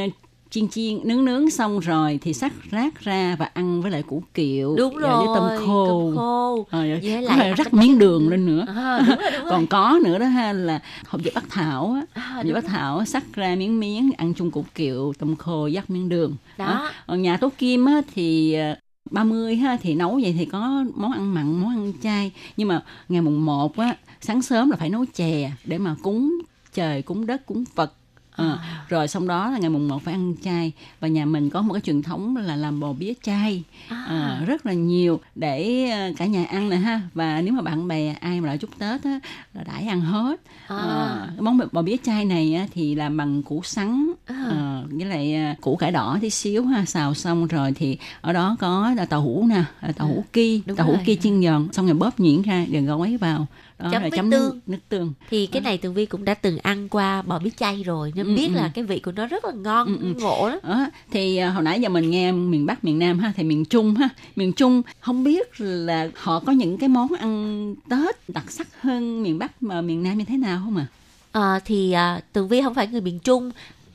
[0.57, 4.23] chiên chiên nướng nướng xong rồi thì sắc rác ra và ăn với lại củ
[4.35, 6.67] kiệu đúng rồi với tôm khô, khô.
[6.71, 8.65] Ờ, với có lại thể ăn rắc miếng đường lên nữa.
[8.69, 9.51] À, đúng rồi đúng rồi.
[9.51, 12.23] Còn có nữa đó ha là hộp dẹp bắc thảo á.
[12.23, 15.67] À, đúng dẹp bắc thảo sắc ra miếng miếng ăn chung củ kiệu tôm khô
[15.67, 16.37] dắt miếng đường.
[16.59, 16.91] Đó.
[17.07, 18.75] Còn nhà tố kim á thì ờ,
[19.11, 22.33] 30 ha thì nấu vậy thì có món ăn mặn món ăn chay.
[22.57, 26.39] Nhưng mà ngày mùng 1 á sáng sớm là phải nấu chè để mà cúng
[26.75, 27.93] trời cúng đất cúng phật
[28.37, 31.63] Ờ, rồi xong đó là ngày mùng 1 phải ăn chay và nhà mình có
[31.63, 33.63] một cái truyền thống là làm bò bía chay.
[33.89, 37.01] À, Ờ, rất là nhiều để ờ, cả nhà ăn nè ha.
[37.15, 39.21] Và nếu mà bạn bè ai mà lại chúc tết á
[39.55, 40.41] là đãi ăn hết.
[40.69, 44.45] À, cái món bò bía chay này á, thì làm bằng củ sắn À.
[44.51, 48.33] ờ, với lại à, củ cải đỏ tí xíu ha xào xong rồi thì ở
[48.33, 51.03] đó có là tàu hũ nè à, tàu hũ ki đúng tàu hũ rồi.
[51.07, 51.69] ki chiên giòn.
[51.73, 53.47] Xong rồi bóp nhuyễn ra rồi gói vào
[53.79, 54.61] đó, Chấm với chấm tương.
[54.67, 57.83] nước, tương thì cái này tường vi cũng đã từng ăn qua bò bít chay
[57.83, 58.55] rồi nên Ừ, biết ừ.
[58.55, 60.15] là cái vị của nó rất là ngon Ừ, ừ.
[60.23, 63.33] ngộ lắm đó, thì à, hồi nãy giờ mình nghe miền Bắc miền Nam ha
[63.37, 67.75] thì miền Trung ha miền Trung không biết là họ có những cái món ăn
[67.91, 70.87] Tết đặc sắc hơn miền Bắc mà miền Nam như thế nào không à
[71.33, 73.51] Ờ, thì à, tường vi không phải người miền trung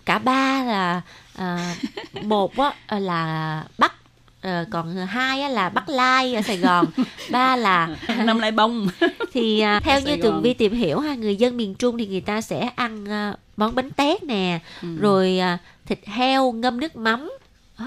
[0.05, 1.01] cả ba là
[1.35, 1.75] à,
[2.23, 3.93] một á, à, là bắc
[4.41, 6.85] ờ, còn hai á, là bắc lai ở sài gòn
[7.31, 8.87] ba là năm lai bông.
[9.33, 12.21] Thì à, theo như tường vi tìm hiểu ha người dân miền trung thì người
[12.21, 14.87] ta sẽ ăn à, món bánh tét nè Ừ.
[14.99, 17.31] rồi à, thịt heo ngâm nước mắm.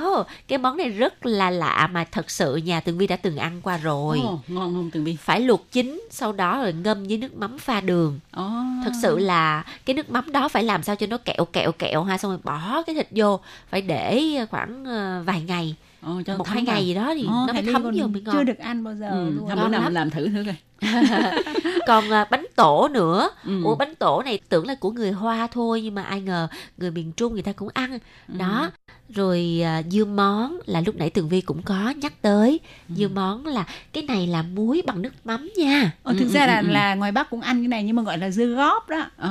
[0.04, 3.36] Oh, cái món này rất là lạ mà thật sự nhà tường vi đã từng
[3.36, 4.20] ăn qua rồi.
[4.24, 5.16] Ồ, ngon không Tường Vi.
[5.20, 8.20] Phải luộc chín sau đó rồi ngâm với nước mắm pha đường.
[8.32, 8.50] Ồ.
[8.84, 12.04] thật sự là cái nước mắm đó phải làm sao cho nó kẹo kẹo kẹo
[12.04, 13.40] ha xong rồi bỏ cái thịt vô
[13.70, 15.74] phải để khoảng ờ, vài ngày
[16.06, 16.74] Ồ, cho một hai vào.
[16.74, 18.94] ngày gì đó thì Ồ, nó mới thấm vô mới ngon chưa được ăn bao
[18.94, 20.54] giờ Ừ, luôn thôi bữa nào mình làm thử thử coi
[21.86, 23.60] còn à, bánh tổ nữa Ừ.
[23.64, 26.90] ủa bánh tổ này tưởng là của người hoa thôi nhưng mà ai ngờ người
[26.90, 28.34] miền trung người ta cũng ăn Ừ.
[28.38, 28.70] đó
[29.08, 32.94] rồi à, dưa món là lúc nãy tường vi cũng có nhắc tới Ừ.
[32.98, 36.30] dưa món là cái này là muối bằng nước mắm nha Ờ, Ừ, thực ừ,
[36.32, 36.70] ra là ừ, ừ.
[36.72, 39.30] là ngoài Bắc cũng ăn cái này nhưng mà gọi là dưa góp đó À.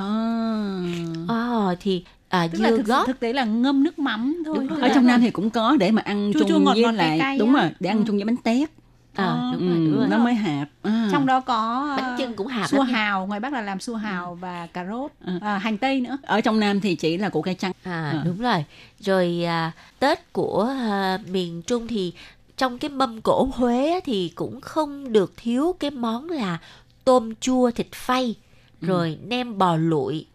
[1.28, 2.04] Ờ thì
[2.34, 4.90] à, tức là thực, góp thực tế là ngâm nước mắm thôi Đúng rồi.
[4.90, 6.92] ở trong Nam thì cũng có để mà ăn Chua chung chua ngọt với ngọt
[6.92, 8.04] lại cay đúng rồi để ăn Ừ.
[8.08, 8.70] chung với bánh tét
[9.14, 11.10] à, đúng rồi Ừ, đúng rồi nó mới hạp à.
[11.12, 14.36] trong đó có bánh chưng cũng hạt xua hào ngoài Bắc là làm xua hào
[14.36, 15.34] và cà rốt Ừ.
[15.42, 18.24] à, hành tây nữa ở trong Nam thì chỉ là củ cải trắng À Ờ.
[18.26, 18.66] đúng rồi.
[19.00, 22.14] Rồi à, Tết của à, miền Trung thì
[22.58, 26.58] trong cái mâm cỗ Huế thì cũng không được thiếu cái món là
[27.06, 28.36] tôm chua thịt phay,
[28.82, 28.88] Ừ.
[28.88, 30.26] rồi nem bò lụi,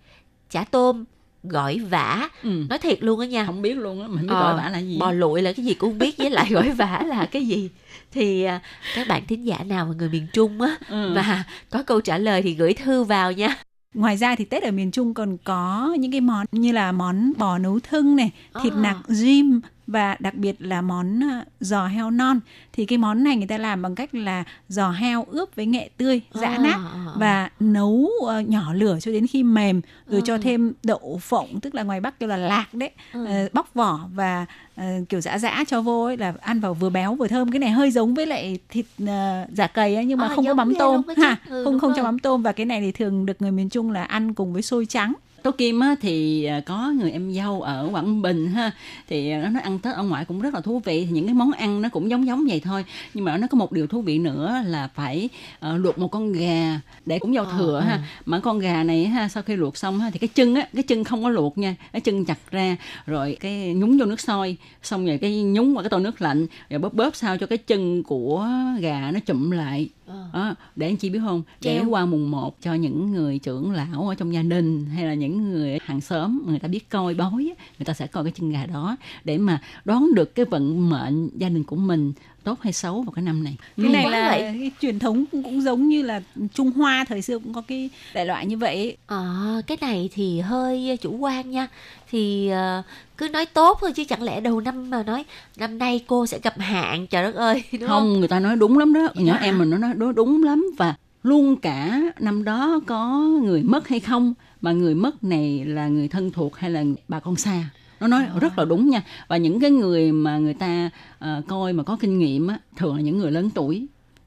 [0.50, 1.04] chả tôm,
[1.48, 2.28] gỏi vả.
[2.42, 2.64] ừ.
[2.68, 3.46] Nói thiệt luôn á nha.
[3.46, 5.64] không biết luôn á mình biết Ờ, gọi vả là gì Bò lụi là cái
[5.64, 7.70] gì cũng không biết với lại gỏi vả là cái gì.
[8.12, 8.60] Thì à,
[8.94, 11.12] các bạn thính giả nào mà người miền Trung á ừ.
[11.14, 13.56] và có câu trả lời thì gửi thư vào nha.
[13.94, 17.32] ngoài ra thì Tết ở miền Trung còn có những cái món như là món
[17.38, 18.30] bò nấu thưng này
[18.62, 18.80] thịt À.
[18.80, 22.40] nạc rim và đặc biệt là món à, giò heo non
[22.72, 25.90] thì cái món này người ta làm bằng cách là giò heo ướp với nghệ
[25.96, 27.12] tươi giã À, nát à, à.
[27.16, 30.24] và nấu ờ, nhỏ lửa cho đến khi mềm rồi Ừ.
[30.26, 33.26] cho thêm đậu phộng tức là ngoài bắc kêu là lạc đấy Ừ.
[33.26, 34.46] ờ, bóc vỏ và
[34.76, 37.58] ờ, kiểu giã giã cho vô ấy là ăn vào vừa béo vừa thơm cái
[37.58, 40.54] này hơi giống với lại thịt ờ, giả cầy ấy, nhưng mà À, không có
[40.54, 42.04] mắm tôm ha Ừ, không không cho rồi.
[42.04, 44.62] mắm tôm và cái này thì thường được người miền Trung là ăn cùng với
[44.62, 45.12] xôi trắng
[45.48, 48.70] Tố Kim á, thì à, có người em dâu ở Quảng Bình ha
[49.08, 51.34] thì nó nói ăn Tết ở ngoại cũng rất là thú vị thì những cái
[51.34, 52.84] món ăn nó cũng giống giống vậy thôi
[53.14, 56.32] nhưng mà nó có một điều thú vị nữa là phải uh, luộc một con
[56.32, 58.00] gà để cũng giao thừa ha ừ.
[58.26, 60.82] mà con gà này ha sau khi luộc xong ha thì cái chân á cái
[60.82, 64.56] chân không có luộc nha cái chân chặt ra rồi cái nhúng vô nước sôi
[64.82, 67.58] xong rồi cái nhúng vào cái tô nước lạnh rồi bóp bóp sao cho cái
[67.58, 68.48] chân của
[68.80, 69.88] gà nó chụm lại.
[70.08, 71.88] Đó, để anh chị biết không để Treo.
[71.88, 75.52] qua mùng 1 cho những người trưởng lão ở trong gia đình hay là những
[75.52, 78.50] người hàng xóm người ta biết coi bói á, người ta sẽ coi cái chân
[78.50, 82.12] gà đó để mà đoán được cái vận mệnh gia đình của mình
[82.44, 84.40] tốt hay xấu vào cái năm này cái này là vậy.
[84.40, 86.22] cái truyền thống cũng, cũng giống như là
[86.54, 88.96] Trung Hoa thời xưa cũng có cái đại loại như vậy ấy.
[89.06, 91.68] Ờ, cái này thì hơi chủ quan nha
[92.10, 92.82] thì ờ,
[93.16, 95.24] cứ nói tốt thôi chứ chẳng lẽ đầu năm mà nói
[95.56, 98.56] năm nay cô sẽ gặp hạn trời đất ơi đúng không, không người ta nói
[98.56, 99.40] đúng lắm đó nhỏ hả?
[99.40, 103.88] em mình nó nói đúng, đúng lắm và luôn cả năm đó có người mất
[103.88, 107.64] hay không mà người mất này là người thân thuộc hay là bà con xa
[108.00, 109.02] nó nói rất là đúng nha.
[109.28, 112.96] Và những cái người mà người ta ờ, coi mà có kinh nghiệm á thường
[112.96, 113.86] là những người lớn tuổi.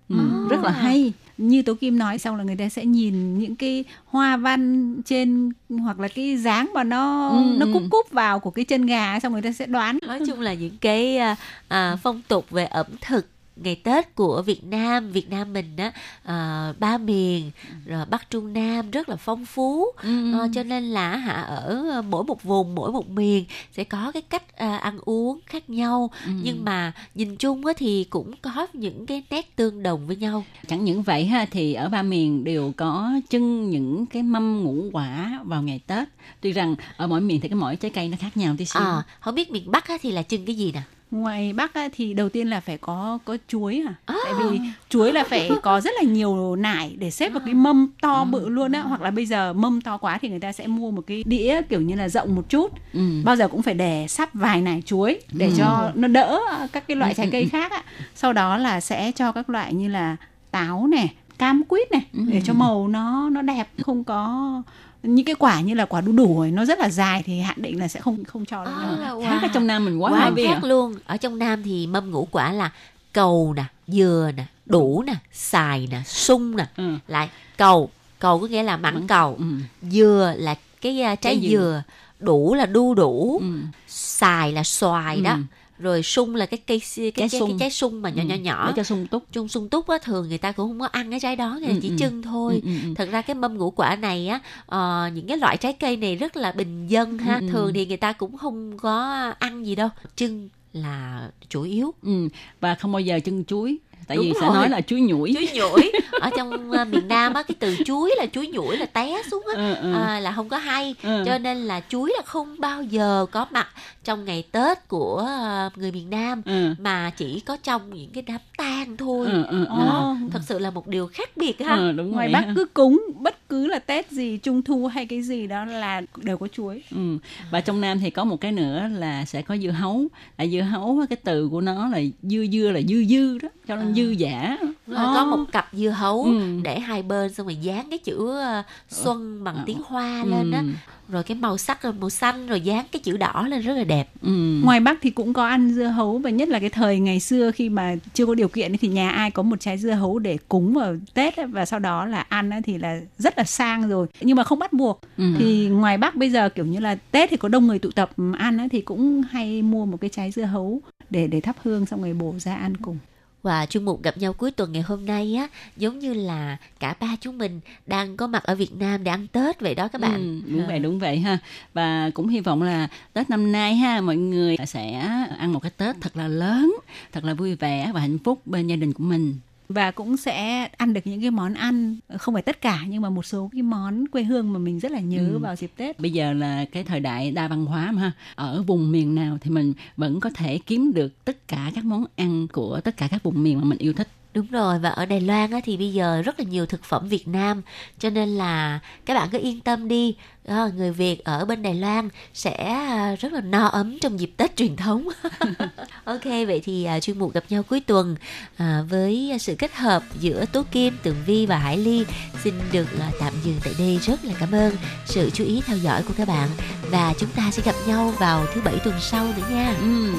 [0.09, 0.17] Ừ,
[0.49, 1.13] rất là hay.
[1.37, 5.51] Như Tố Kim nói xong là người ta sẽ nhìn những cái hoa văn trên
[5.69, 7.71] hoặc là cái dáng mà nó Ừ, nó ừ.
[7.73, 9.97] cúp cúp vào của cái chân gà xong người ta sẽ đoán.
[10.07, 11.35] Nói chung là những cái à,
[11.67, 13.27] à, phong tục về ẩm thực
[13.63, 15.91] ngày Tết của Việt Nam Việt Nam mình á
[16.23, 17.51] à, ba miền
[17.85, 19.85] rồi Bắc Trung Nam rất là phong phú.
[20.03, 20.33] Ừ.
[20.33, 24.21] Ờ, cho nên là hả ở mỗi một vùng mỗi một miền sẽ có cái
[24.21, 26.09] cách à, ăn uống khác nhau.
[26.25, 26.31] Ừ.
[26.43, 30.45] nhưng mà nhìn chung á thì cũng có những cái nét tương đồng với nhau.
[30.67, 34.89] Chẳng những vậy ha thì ở ba miền đều có trưng những cái mâm ngũ
[34.93, 36.07] quả vào ngày Tết.
[36.41, 38.81] Tuy rằng ở mỗi miền thì cái mỗi trái cây nó khác nhau tí xíu.
[38.81, 41.89] À, không biết miền Bắc á thì là trưng cái gì nè ngoài Bắc á,
[41.93, 43.93] thì đầu tiên là phải có có chuối à.
[44.05, 44.15] À.
[44.23, 47.87] tại vì chuối là phải có rất là nhiều nải để xếp vào cái mâm
[48.01, 50.67] to bự luôn á hoặc là bây giờ mâm to quá thì người ta sẽ
[50.67, 53.21] mua một cái đĩa kiểu như là rộng một chút ừ.
[53.23, 55.53] bao giờ cũng phải để sắp vài nải chuối để Ừ.
[55.57, 56.39] cho nó đỡ
[56.71, 57.47] các cái loại Ừ, trái ừ, cây ừ.
[57.51, 57.83] khác ạ.
[58.15, 60.15] Sau đó là sẽ cho các loại như là
[60.51, 64.61] táo này, cam quýt này để cho màu nó nó đẹp, không có
[65.03, 67.61] những cái quả như là quả đu đủ ấy, nó rất là dài thì hạn
[67.61, 68.73] định là sẽ không không cho đâu.
[68.73, 69.49] À, khác ở wow.
[69.53, 70.67] trong Nam mình quá quá hay biết khác à.
[70.67, 72.71] luôn ở trong Nam thì mâm ngũ quả là
[73.13, 76.93] cầu nè dừa nè đủ nè xài nè sung nè Ừ.
[77.07, 79.45] lại cầu cầu có nghĩa là mãng cầu Ừ.
[79.89, 81.57] dừa là cái à, trái Trái dừa.
[81.57, 81.83] dừa
[82.19, 83.47] đủ là đu đủ Ừ.
[83.87, 85.39] xài là xoài đó Ừ.
[85.81, 87.57] rồi sung là cái cây cái, cái, Trái cái, sung.
[87.59, 88.27] trái sung mà nhỏ Ừ.
[88.27, 90.85] nhỏ nhỏ cho sung túc chung sung túc á thường người ta cũng không có
[90.85, 91.95] ăn cái trái đó người Ừ, chỉ ừ.
[91.99, 92.93] trưng thôi Ừ, ừ, ừ.
[92.97, 96.15] thật ra cái mâm ngũ quả này á ờ, những cái loại trái cây này
[96.15, 97.51] rất là bình dân ha Ừ, ừ.
[97.51, 102.27] thường thì người ta cũng không có ăn gì đâu trưng là chủ yếu Ừ.
[102.61, 104.55] và không bao giờ chân chuối tại Đúng vì sẽ rồi.
[104.55, 108.11] nói là chuối nhủi chuối nhủi ở trong uh, miền Nam á cái từ chuối
[108.17, 109.93] là chuối nhủi là té xuống á Ừ, ừ.
[109.93, 111.23] à, là không có hay Ừ.
[111.25, 113.67] cho nên là chuối là không bao giờ có mặt
[114.03, 115.27] trong ngày Tết của
[115.67, 116.73] uh, người miền Nam Ừ.
[116.79, 119.75] mà chỉ có trong những cái đám tang thôi Ừ, ừ, ừ.
[119.85, 122.53] đó thật sự là một điều khác biệt ha Ừ, đúng Ngoài Bắc ha.
[122.55, 126.37] cứ cúng bất cứ là Tết gì, Trung thu hay cái gì đó là đều
[126.37, 126.83] có chuối.
[126.91, 127.17] Ừ.
[127.51, 130.07] Và trong Nam thì có một cái nữa là sẽ có dưa hấu.
[130.37, 133.49] Tại dưa hấu á, cái từ của nó là dưa dưa là dư dư đó,
[133.67, 134.57] cho nên dư giả.
[134.87, 136.59] Rồi có một cặp dưa hấu Ừ.
[136.63, 138.17] để hai bên xong rồi dán cái chữ
[138.59, 140.65] uh, xuân bằng tiếng hoa lên đó Ừ.
[141.09, 143.83] rồi cái màu sắc rồi màu xanh rồi dán cái chữ đỏ lên rất là
[143.83, 144.59] đẹp Ừ.
[144.63, 147.51] Ngoài Bắc thì cũng có ăn dưa hấu và nhất là cái thời ngày xưa
[147.51, 150.19] khi mà chưa có điều kiện ấy thì nhà ai có một trái dưa hấu
[150.19, 153.43] để cúng vào Tết ấy, và sau đó là ăn ấy thì là rất là
[153.43, 155.23] sang rồi nhưng mà không bắt buộc Ừ.
[155.39, 158.09] thì ngoài Bắc bây giờ kiểu như là Tết thì có đông người tụ tập
[158.37, 161.85] ăn ấy, thì cũng hay mua một cái trái dưa hấu để để thắp hương
[161.85, 162.97] xong rồi bổ ra ăn cùng
[163.43, 166.95] Và chuyên mục gặp nhau cuối tuần ngày hôm nay á giống như là cả
[166.99, 170.01] ba chúng mình đang có mặt ở Việt Nam để ăn Tết vậy đó các
[170.01, 170.41] bạn.
[170.45, 171.37] Ừ, đúng vậy đúng vậy ha.
[171.73, 174.91] Và cũng hy vọng là Tết năm nay ha mọi người sẽ
[175.37, 176.75] ăn một cái Tết thật là lớn
[177.11, 179.35] thật là vui vẻ và hạnh phúc bên gia đình của mình
[179.73, 183.09] và cũng sẽ ăn được những cái món ăn không phải tất cả nhưng mà
[183.09, 185.37] một số cái món quê hương mà mình rất là nhớ Ừ.
[185.39, 185.99] vào dịp Tết.
[185.99, 188.11] Bây giờ là cái thời đại đa văn hóa mà ha.
[188.35, 192.05] Ở vùng miền nào thì mình vẫn có thể kiếm được tất cả các món
[192.15, 194.07] ăn của tất cả các vùng miền mà mình yêu thích?
[194.33, 197.07] Đúng rồi và ở Đài Loan á, thì bây giờ rất là nhiều thực phẩm
[197.07, 197.61] Việt Nam.
[197.99, 200.15] Cho nên là các bạn cứ yên tâm đi
[200.47, 204.31] Đó, người Việt ở bên Đài Loan sẽ à, rất là no ấm trong dịp
[204.37, 205.09] Tết truyền thống.
[206.03, 208.15] ok vậy thì à, chuyên mục gặp nhau cuối tuần
[208.57, 212.05] à, với sự kết hợp giữa Tố Kim, Tường Vi và Hải Ly
[212.43, 214.75] xin được à, tạm dừng tại đây rất là cảm ơn
[215.05, 216.49] sự chú ý theo dõi của các bạn
[216.91, 219.75] và chúng ta sẽ gặp nhau vào thứ bảy tuần sau nữa nha.
[219.81, 220.13] ừ.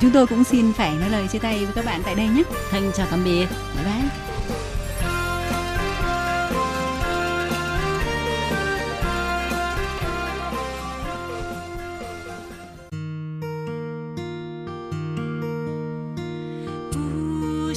[0.00, 2.42] chúng tôi cũng xin phải nói lời chia tay với các bạn tại đây nhé
[2.70, 4.27] thân chào tạm biệt bye bye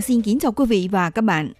[0.00, 1.52] Xin kính chào quý vị và các bạn.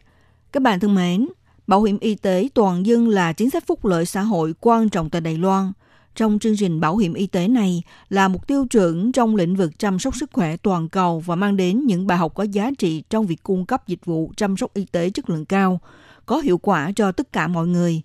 [0.52, 1.28] Các bạn thân mến,
[1.66, 5.10] bảo hiểm y tế toàn dân là chính sách phúc lợi xã hội quan trọng
[5.10, 5.72] tại Đài Loan.
[6.14, 9.78] Trong chương trình bảo hiểm y tế này là một tiêu chuẩn trong lĩnh vực
[9.78, 13.02] chăm sóc sức khỏe toàn cầu và mang đến những bài học có giá trị
[13.10, 15.80] trong việc cung cấp dịch vụ chăm sóc y tế chất lượng cao,
[16.26, 18.02] có hiệu quả cho tất cả mọi người.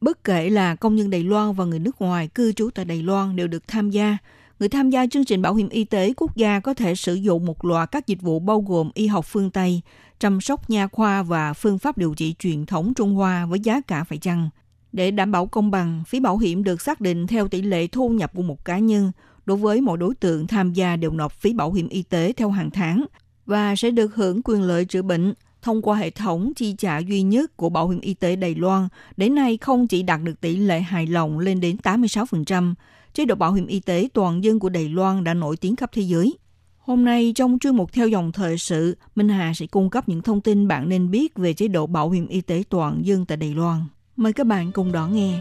[0.00, 3.02] Bất kể là công nhân Đài Loan và người nước ngoài cư trú tại Đài
[3.02, 4.16] Loan đều được tham gia.
[4.62, 7.46] Người tham gia chương trình bảo hiểm y tế quốc gia có thể sử dụng
[7.46, 9.80] một loạt các dịch vụ bao gồm y học phương Tây,
[10.18, 13.80] chăm sóc nha khoa và phương pháp điều trị truyền thống Trung Hoa với giá
[13.80, 14.50] cả phải chăng.
[14.92, 18.08] Để đảm bảo công bằng, phí bảo hiểm được xác định theo tỷ lệ thu
[18.08, 19.12] nhập của một cá nhân.
[19.46, 22.50] Đối với mọi đối tượng tham gia đều nộp phí bảo hiểm y tế theo
[22.50, 23.06] hàng tháng
[23.46, 27.22] và sẽ được hưởng quyền lợi chữa bệnh thông qua hệ thống chi trả duy
[27.22, 30.56] nhất của Bảo hiểm y tế Đài Loan, đến nay không chỉ đạt được tỷ
[30.56, 32.74] lệ hài lòng lên đến 86%,
[33.14, 35.90] chế độ bảo hiểm y tế toàn dân của Đài Loan đã nổi tiếng khắp
[35.92, 36.38] thế giới.
[36.78, 40.22] Hôm nay trong chuyên mục theo dòng thời sự, Minh Hà sẽ cung cấp những
[40.22, 43.36] thông tin bạn nên biết về chế độ bảo hiểm y tế toàn dân tại
[43.36, 43.84] Đài Loan.
[44.16, 45.40] Mời các bạn cùng đón nghe.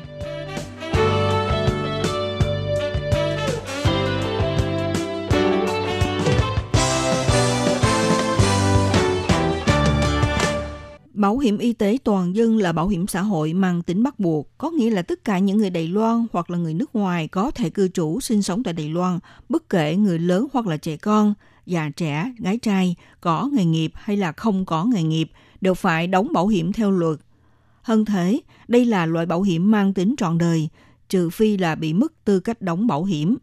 [11.21, 14.57] Bảo hiểm y tế toàn dân là bảo hiểm xã hội mang tính bắt buộc,
[14.57, 17.51] có nghĩa là tất cả những người Đài Loan hoặc là người nước ngoài có
[17.51, 20.97] thể cư trú sinh sống tại Đài Loan, bất kể người lớn hoặc là trẻ
[20.97, 21.33] con,
[21.65, 25.31] già trẻ, gái trai, có nghề nghiệp hay là không có nghề nghiệp,
[25.61, 27.19] đều phải đóng bảo hiểm theo luật.
[27.81, 30.69] Hơn thế, đây là loại bảo hiểm mang tính trọn đời,
[31.09, 33.37] trừ phi là bị mất tư cách đóng bảo hiểm.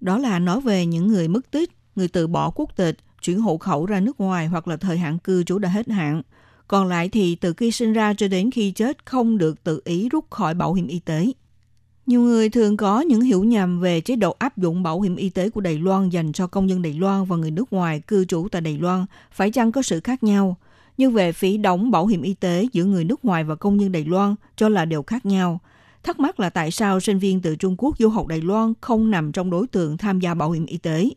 [0.00, 3.56] Đó là nói về những người mất tích, người từ bỏ quốc tịch, chuyển hộ
[3.58, 6.22] khẩu ra nước ngoài hoặc là thời hạn cư trú đã hết hạn.
[6.72, 10.08] Còn lại thì từ khi sinh ra cho đến khi chết không được tự ý
[10.08, 11.32] rút khỏi bảo hiểm y tế.
[12.06, 15.30] Nhiều người thường có những hiểu nhầm về chế độ áp dụng bảo hiểm y
[15.30, 18.24] tế của Đài Loan dành cho công dân Đài Loan và người nước ngoài cư
[18.24, 20.56] trú tại Đài Loan, phải chăng có sự khác nhau?
[20.98, 23.92] Như về phí đóng bảo hiểm y tế giữa người nước ngoài và công dân
[23.92, 25.60] Đài Loan cho là đều khác nhau.
[26.02, 29.10] Thắc mắc là tại sao sinh viên từ Trung Quốc du học Đài Loan không
[29.10, 31.08] nằm trong đối tượng tham gia bảo hiểm y tế?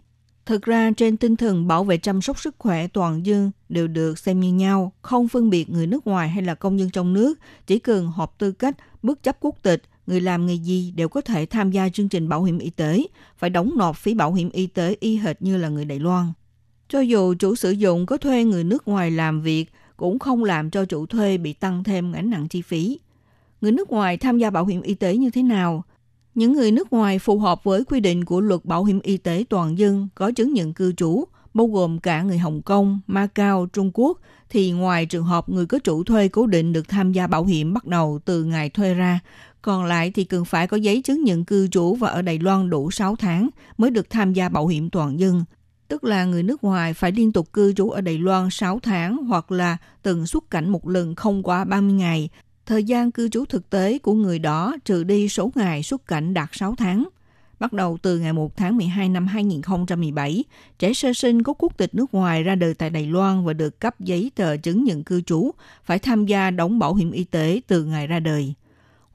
[0.46, 4.20] Thực ra trên tinh thần bảo vệ chăm sóc sức khỏe toàn dân đều được
[4.20, 7.40] xem như nhau, không phân biệt người nước ngoài hay là công dân trong nước,
[7.68, 11.22] chỉ cần hợp tư cách, bất chấp quốc tịch, người làm nghề gì đều có
[11.22, 13.04] thể tham gia chương trình bảo hiểm y tế,
[13.38, 16.34] phải đóng nộp phí bảo hiểm y tế y hệt như là người Đài Loan.
[16.90, 19.66] Cho dù chủ sử dụng có thuê người nước ngoài làm việc,
[19.98, 23.00] cũng không làm cho chủ thuê bị tăng thêm gánh nặng chi phí.
[23.62, 25.84] Người nước ngoài tham gia bảo hiểm y tế như thế nào?
[26.36, 29.43] Những người nước ngoài phù hợp với quy định của luật bảo hiểm y tế
[29.50, 33.91] toàn dân có chứng nhận cư trú, bao gồm cả người Hồng Kông, Macau, Trung
[33.93, 34.19] Quốc,
[34.50, 37.74] thì ngoài trường hợp người có chủ thuê cố định được tham gia bảo hiểm
[37.74, 39.19] bắt đầu từ ngày thuê ra,
[39.62, 42.69] còn lại thì cần phải có giấy chứng nhận cư trú và ở Đài Loan
[42.69, 45.43] đủ 6 tháng mới được tham gia bảo hiểm toàn dân.
[45.88, 49.17] Tức là người nước ngoài phải liên tục cư trú ở Đài Loan 6 tháng
[49.17, 52.30] hoặc là từng xuất cảnh một lần không quá 30 ngày.
[52.65, 56.34] Thời gian cư trú thực tế của người đó trừ đi số ngày xuất cảnh
[56.34, 57.07] đạt 6 tháng.
[57.59, 60.43] Bắt đầu từ ngày 1 tháng 12 năm 2017,
[60.80, 63.80] trẻ sơ sinh có quốc tịch nước ngoài ra đời tại Đài Loan và được
[63.80, 65.51] cấp giấy tờ chứng nhận cư trú,
[65.84, 68.53] phải tham gia đóng bảo hiểm y tế từ ngày ra đời.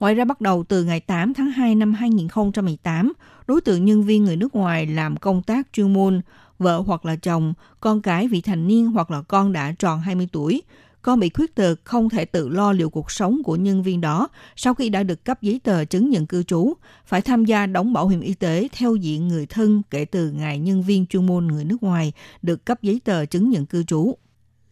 [0.00, 3.12] Ngoài ra bắt đầu từ ngày 8 tháng 2 năm 2018,
[3.46, 6.20] đối tượng nhân viên người nước ngoài làm công tác chuyên môn,
[6.58, 10.28] vợ hoặc là chồng, con cái vị thành niên hoặc là con đã tròn 20
[10.32, 10.62] tuổi,
[11.02, 14.28] con bị khuyết tật không thể tự lo liệu cuộc sống của nhân viên đó
[14.56, 16.72] sau khi đã được cấp giấy tờ chứng nhận cư trú,
[17.06, 20.58] phải tham gia đóng bảo hiểm y tế theo diện người thân kể từ ngày
[20.58, 24.14] nhân viên chuyên môn người nước ngoài được cấp giấy tờ chứng nhận cư trú.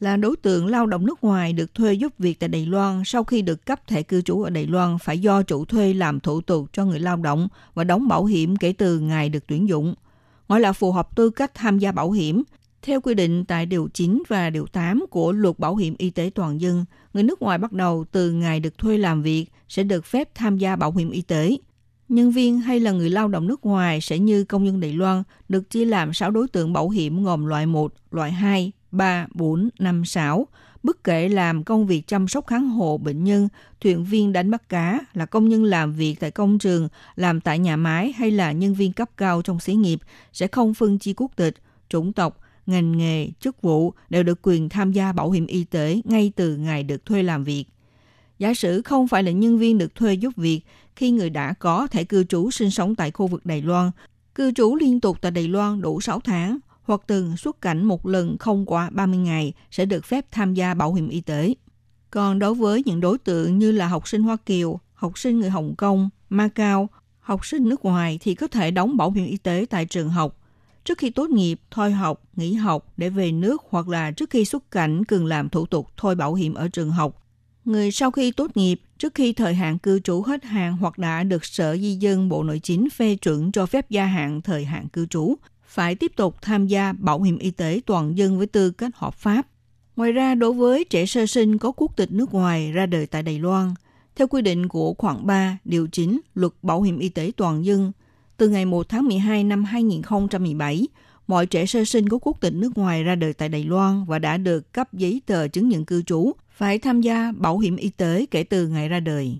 [0.00, 3.24] Là đối tượng lao động nước ngoài được thuê giúp việc tại Đài Loan sau
[3.24, 6.40] khi được cấp thẻ cư trú ở Đài Loan phải do chủ thuê làm thủ
[6.40, 9.94] tục cho người lao động và đóng bảo hiểm kể từ ngày được tuyển dụng.
[10.48, 12.42] ngoài là phù hợp tư cách tham gia bảo hiểm,
[12.88, 16.30] theo quy định tại Điều 9 và Điều 8 của Luật Bảo hiểm Y tế
[16.34, 16.84] Toàn dân,
[17.14, 20.58] người nước ngoài bắt đầu từ ngày được thuê làm việc sẽ được phép tham
[20.58, 21.56] gia bảo hiểm y tế.
[22.08, 25.22] Nhân viên hay là người lao động nước ngoài sẽ như công dân Đài Loan
[25.48, 29.68] được chia làm 6 đối tượng bảo hiểm gồm loại 1, loại 2, 3, 4,
[29.78, 30.46] 5, 6.
[30.82, 33.48] Bất kể làm công việc chăm sóc kháng hộ bệnh nhân,
[33.80, 37.58] thuyền viên đánh bắt cá, là công nhân làm việc tại công trường, làm tại
[37.58, 40.00] nhà máy hay là nhân viên cấp cao trong xí nghiệp
[40.32, 41.54] sẽ không phân chia quốc tịch,
[41.88, 46.00] chủng tộc, ngành nghề, chức vụ đều được quyền tham gia bảo hiểm y tế
[46.04, 47.64] ngay từ ngày được thuê làm việc.
[48.38, 50.60] Giả sử không phải là nhân viên được thuê giúp việc,
[50.96, 53.90] khi người đã có thể cư trú sinh sống tại khu vực Đài Loan,
[54.34, 58.06] cư trú liên tục tại Đài Loan đủ 6 tháng hoặc từng xuất cảnh một
[58.06, 61.54] lần không quá 30 ngày sẽ được phép tham gia bảo hiểm y tế.
[62.10, 65.50] Còn đối với những đối tượng như là học sinh Hoa Kiều, học sinh người
[65.50, 66.88] Hồng Kông, Macau,
[67.20, 70.37] học sinh nước ngoài thì có thể đóng bảo hiểm y tế tại trường học.
[70.88, 74.44] Trước khi tốt nghiệp, thôi học, nghỉ học để về nước hoặc là trước khi
[74.44, 77.22] xuất cảnh cần làm thủ tục thôi bảo hiểm ở trường học.
[77.64, 81.22] Người sau khi tốt nghiệp, trước khi thời hạn cư trú hết hạn hoặc đã
[81.22, 84.88] được Sở Di dân Bộ Nội chính phê chuẩn cho phép gia hạn thời hạn
[84.88, 85.34] cư trú,
[85.66, 89.14] phải tiếp tục tham gia bảo hiểm y tế toàn dân với tư cách hợp
[89.14, 89.46] pháp.
[89.96, 93.22] Ngoài ra, đối với trẻ sơ sinh có quốc tịch nước ngoài ra đời tại
[93.22, 93.74] Đài Loan,
[94.16, 97.92] theo quy định của khoản 3, điều 9 Luật Bảo hiểm y tế toàn dân,
[98.38, 100.88] từ ngày 1 tháng 12 năm 2017,
[101.26, 104.18] mọi trẻ sơ sinh có quốc tịch nước ngoài ra đời tại Đài Loan và
[104.18, 107.88] đã được cấp giấy tờ chứng nhận cư trú phải tham gia bảo hiểm y
[107.88, 109.38] tế kể từ ngày ra đời.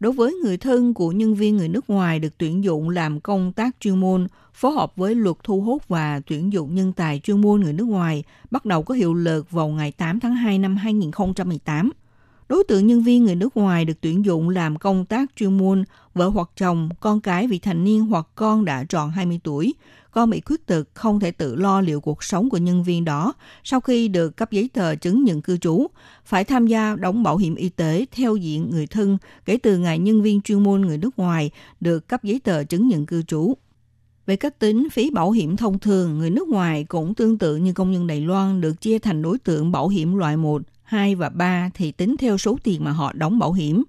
[0.00, 3.52] Đối với người thân của nhân viên người nước ngoài được tuyển dụng làm công
[3.52, 7.40] tác chuyên môn, phối hợp với luật thu hút và tuyển dụng nhân tài chuyên
[7.40, 10.76] môn người nước ngoài bắt đầu có hiệu lực vào ngày 8 tháng 2 năm
[10.76, 11.90] 2018.
[12.48, 15.84] Đối tượng nhân viên người nước ngoài được tuyển dụng làm công tác chuyên môn,
[16.16, 19.74] vợ hoặc chồng, con cái vị thành niên hoặc con đã tròn 20 tuổi,
[20.10, 23.32] con bị khuyết tật không thể tự lo liệu cuộc sống của nhân viên đó
[23.64, 25.86] sau khi được cấp giấy tờ chứng nhận cư trú,
[26.24, 29.98] phải tham gia đóng bảo hiểm y tế theo diện người thân kể từ ngày
[29.98, 31.50] nhân viên chuyên môn người nước ngoài
[31.80, 33.54] được cấp giấy tờ chứng nhận cư trú.
[34.26, 37.72] Về cách tính phí bảo hiểm thông thường, người nước ngoài cũng tương tự như
[37.72, 41.28] công nhân Đài Loan được chia thành đối tượng bảo hiểm loại 1, 2 và
[41.28, 43.82] 3 thì tính theo số tiền mà họ đóng bảo hiểm.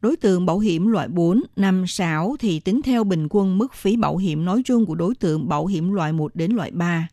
[0.00, 3.96] Đối tượng bảo hiểm loại 4, 5, 6 thì tính theo bình quân mức phí
[3.96, 7.08] bảo hiểm nói chung của đối tượng bảo hiểm loại 1 đến loại 3.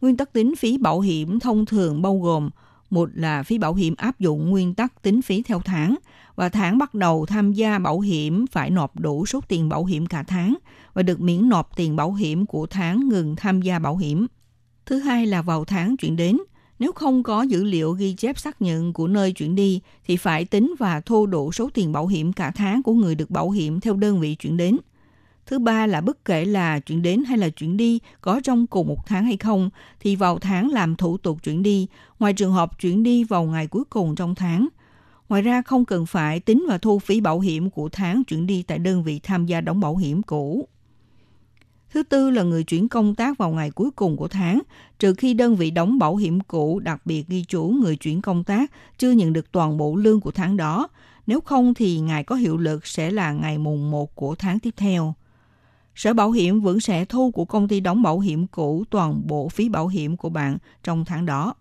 [0.00, 2.50] Nguyên tắc tính phí bảo hiểm thông thường bao gồm
[2.90, 5.96] một là phí bảo hiểm áp dụng nguyên tắc tính phí theo tháng
[6.36, 10.06] và tháng bắt đầu tham gia bảo hiểm phải nộp đủ số tiền bảo hiểm
[10.06, 10.54] cả tháng
[10.94, 14.26] và được miễn nộp tiền bảo hiểm của tháng ngừng tham gia bảo hiểm.
[14.86, 16.38] Thứ hai là vào tháng chuyển đến,
[16.78, 20.44] nếu không có dữ liệu ghi chép xác nhận của nơi chuyển đi thì phải
[20.44, 23.80] tính và thu đủ số tiền bảo hiểm cả tháng của người được bảo hiểm
[23.80, 24.76] theo đơn vị chuyển đến.
[25.46, 28.88] Thứ ba là bất kể là chuyển đến hay là chuyển đi có trong cùng
[28.88, 29.70] một tháng hay không
[30.00, 31.86] thì vào tháng làm thủ tục chuyển đi,
[32.18, 34.68] ngoài trường hợp chuyển đi vào ngày cuối cùng trong tháng.
[35.28, 38.62] Ngoài ra không cần phải tính và thu phí bảo hiểm của tháng chuyển đi
[38.62, 40.68] tại đơn vị tham gia đóng bảo hiểm cũ.
[41.92, 44.60] Thứ tư là người chuyển công tác vào ngày cuối cùng của tháng,
[44.98, 48.44] trừ khi đơn vị đóng bảo hiểm cũ đặc biệt ghi chủ người chuyển công
[48.44, 50.88] tác chưa nhận được toàn bộ lương của tháng đó.
[51.26, 54.74] Nếu không thì ngày có hiệu lực sẽ là ngày mùng 1 của tháng tiếp
[54.76, 55.14] theo.
[55.94, 59.48] Sở Bảo hiểm vẫn sẽ thu của công ty đóng bảo hiểm cũ toàn bộ
[59.48, 61.54] phí bảo hiểm của bạn trong tháng đó.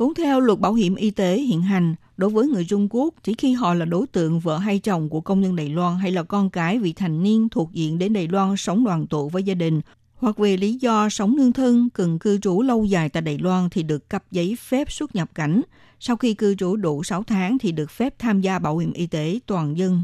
[0.00, 3.34] Cũng theo luật bảo hiểm y tế hiện hành, đối với người Trung Quốc, chỉ
[3.34, 6.22] khi họ là đối tượng vợ hay chồng của công nhân Đài Loan hay là
[6.22, 9.54] con cái vị thành niên thuộc diện đến Đài Loan sống đoàn tụ với gia
[9.54, 9.80] đình,
[10.14, 13.70] hoặc vì lý do sống nương thân cần cư trú lâu dài tại Đài Loan
[13.70, 15.62] thì được cấp giấy phép xuất nhập cảnh.
[16.00, 19.06] Sau khi cư trú đủ 6 tháng thì được phép tham gia bảo hiểm y
[19.06, 20.02] tế toàn dân.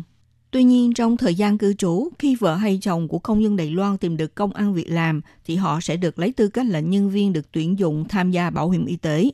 [0.50, 3.70] Tuy nhiên, trong thời gian cư trú, khi vợ hay chồng của công dân Đài
[3.70, 6.80] Loan tìm được công ăn việc làm, thì họ sẽ được lấy tư cách là
[6.80, 9.30] nhân viên được tuyển dụng tham gia bảo hiểm y tế.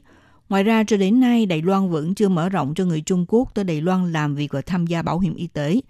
[0.53, 3.55] Ngoài ra, cho đến nay, Đài Loan vẫn chưa mở rộng cho người Trung Quốc
[3.55, 5.81] tới Đài Loan làm việc và tham gia bảo hiểm y tế.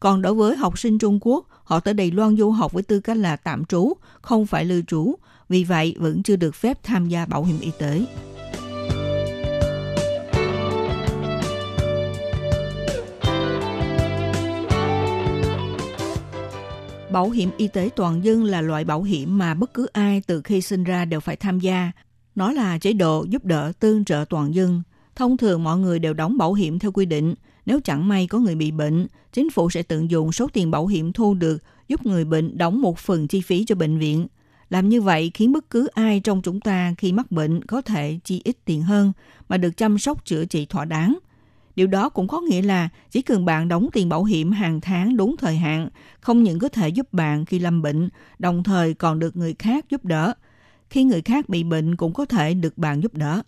[0.00, 3.00] Còn đối với học sinh Trung Quốc, họ tới Đài Loan du học với tư
[3.00, 3.92] cách là tạm trú,
[4.22, 5.14] không phải lưu trú.
[5.48, 8.04] Vì vậy, vẫn chưa được phép tham gia bảo hiểm y tế.
[17.10, 20.42] Bảo hiểm y tế toàn dân là loại bảo hiểm mà bất cứ ai từ
[20.42, 21.92] khi sinh ra đều phải tham gia.
[22.36, 24.82] Nó là chế độ giúp đỡ tương trợ toàn dân.
[25.14, 27.34] Thông thường mọi người đều đóng bảo hiểm theo quy định.
[27.66, 30.86] Nếu chẳng may có người bị bệnh, chính phủ sẽ tận dụng số tiền bảo
[30.86, 34.26] hiểm thu được giúp người bệnh đóng một phần chi phí cho bệnh viện.
[34.70, 38.18] Làm như vậy khiến bất cứ ai trong chúng ta khi mắc bệnh có thể
[38.24, 39.12] chi ít tiền hơn
[39.48, 41.18] mà được chăm sóc chữa trị thỏa đáng.
[41.76, 45.16] Điều đó cũng có nghĩa là chỉ cần bạn đóng tiền bảo hiểm hàng tháng
[45.16, 45.88] đúng thời hạn,
[46.20, 48.08] không những có thể giúp bạn khi lâm bệnh,
[48.38, 50.34] đồng thời còn được người khác giúp đỡ–
[50.96, 53.42] khi người khác bị bệnh cũng có thể được bạn giúp đỡ.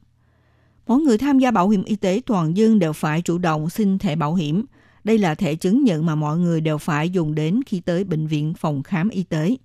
[0.86, 3.98] Mỗi người tham gia bảo hiểm y tế toàn dân đều phải chủ động xin
[3.98, 4.64] thẻ bảo hiểm.
[5.04, 8.26] Đây là thẻ chứng nhận mà mọi người đều phải dùng đến khi tới bệnh
[8.26, 9.56] viện phòng khám y tế.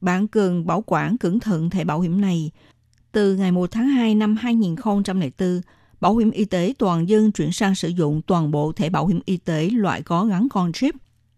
[0.00, 2.50] Bạn cần bảo quản cẩn thận thẻ bảo hiểm này.
[3.12, 5.60] Từ ngày 1 tháng 2 năm 2004,
[6.00, 9.20] Bảo hiểm y tế toàn dân chuyển sang sử dụng toàn bộ thẻ bảo hiểm
[9.24, 10.94] y tế loại có gắn con chip.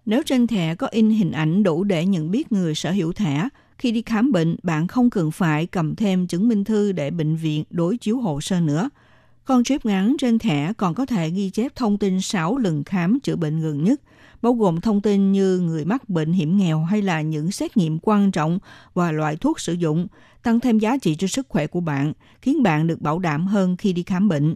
[0.06, 3.48] Nếu trên thẻ có in hình ảnh đủ để nhận biết người sở hữu thẻ,
[3.78, 7.36] khi đi khám bệnh, bạn không cần phải cầm thêm chứng minh thư để bệnh
[7.36, 8.90] viện đối chiếu hồ sơ nữa.
[9.44, 13.20] Con chip ngắn trên thẻ còn có thể ghi chép thông tin 6 lần khám
[13.20, 14.00] chữa bệnh gần nhất,
[14.42, 17.98] bao gồm thông tin như người mắc bệnh hiểm nghèo hay là những xét nghiệm
[18.02, 18.58] quan trọng
[18.94, 20.06] và loại thuốc sử dụng,
[20.42, 22.12] tăng thêm giá trị cho sức khỏe của bạn,
[22.42, 24.54] khiến bạn được bảo đảm hơn khi đi khám bệnh.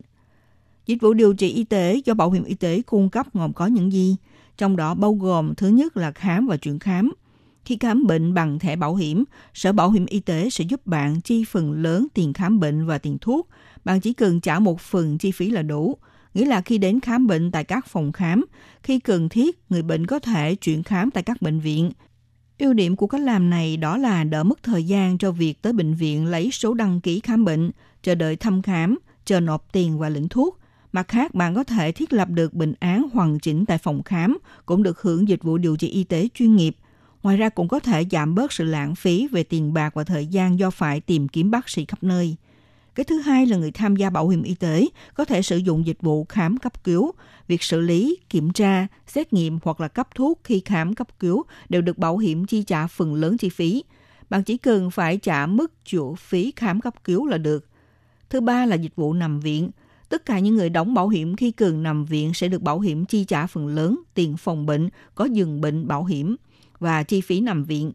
[0.86, 3.66] Dịch vụ điều trị y tế do bảo hiểm y tế cung cấp gồm có
[3.66, 4.16] những gì?
[4.56, 7.12] Trong đó bao gồm thứ nhất là khám và chuyển khám.
[7.64, 11.20] Khi khám bệnh bằng thẻ bảo hiểm, Sở Bảo hiểm Y tế sẽ giúp bạn
[11.20, 13.48] chi phần lớn tiền khám bệnh và tiền thuốc.
[13.84, 15.96] Bạn chỉ cần trả một phần chi phí là đủ.
[16.34, 18.44] Nghĩa là khi đến khám bệnh tại các phòng khám,
[18.82, 21.90] khi cần thiết, người bệnh có thể chuyển khám tại các bệnh viện.
[22.58, 25.72] Ưu điểm của cách làm này đó là đỡ mất thời gian cho việc tới
[25.72, 27.70] bệnh viện lấy số đăng ký khám bệnh,
[28.02, 30.58] chờ đợi thăm khám, chờ nộp tiền và lĩnh thuốc.
[30.92, 34.38] Mặt khác, bạn có thể thiết lập được bệnh án hoàn chỉnh tại phòng khám,
[34.66, 36.76] cũng được hưởng dịch vụ điều trị y tế chuyên nghiệp.
[37.22, 40.26] Ngoài ra cũng có thể giảm bớt sự lãng phí về tiền bạc và thời
[40.26, 42.36] gian do phải tìm kiếm bác sĩ khắp nơi.
[42.94, 45.86] Cái thứ hai là người tham gia bảo hiểm y tế có thể sử dụng
[45.86, 47.12] dịch vụ khám cấp cứu.
[47.48, 51.42] Việc xử lý, kiểm tra, xét nghiệm hoặc là cấp thuốc khi khám cấp cứu
[51.68, 53.84] đều được bảo hiểm chi trả phần lớn chi phí.
[54.30, 57.68] Bạn chỉ cần phải trả mức chủ phí khám cấp cứu là được.
[58.30, 59.70] Thứ ba là dịch vụ nằm viện.
[60.08, 63.04] Tất cả những người đóng bảo hiểm khi cần nằm viện sẽ được bảo hiểm
[63.04, 66.36] chi trả phần lớn tiền phòng bệnh, có giường bệnh bảo hiểm
[66.83, 67.93] và chi phí nằm viện.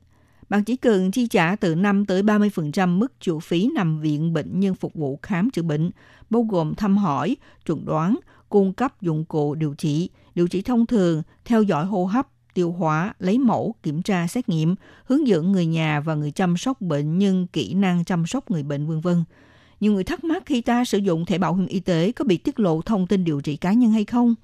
[0.50, 4.60] Bạn chỉ cần chi trả từ 5 tới 30% mức chủ phí nằm viện bệnh
[4.60, 5.92] nhân phục vụ khám chữa bệnh,
[6.30, 8.20] bao gồm thăm hỏi, chuẩn đoán,
[8.50, 12.72] cung cấp dụng cụ điều trị, điều trị thông thường, theo dõi hô hấp, tiêu
[12.72, 14.76] hóa, lấy mẫu, kiểm tra, xét nghiệm,
[15.06, 18.64] hướng dẫn người nhà và người chăm sóc bệnh nhân kỹ năng chăm sóc người
[18.64, 19.24] bệnh vân vân.
[19.80, 22.38] Nhiều người thắc mắc khi ta sử dụng thẻ bảo hiểm y tế có bị
[22.38, 24.36] tiết lộ thông tin điều trị cá nhân hay không?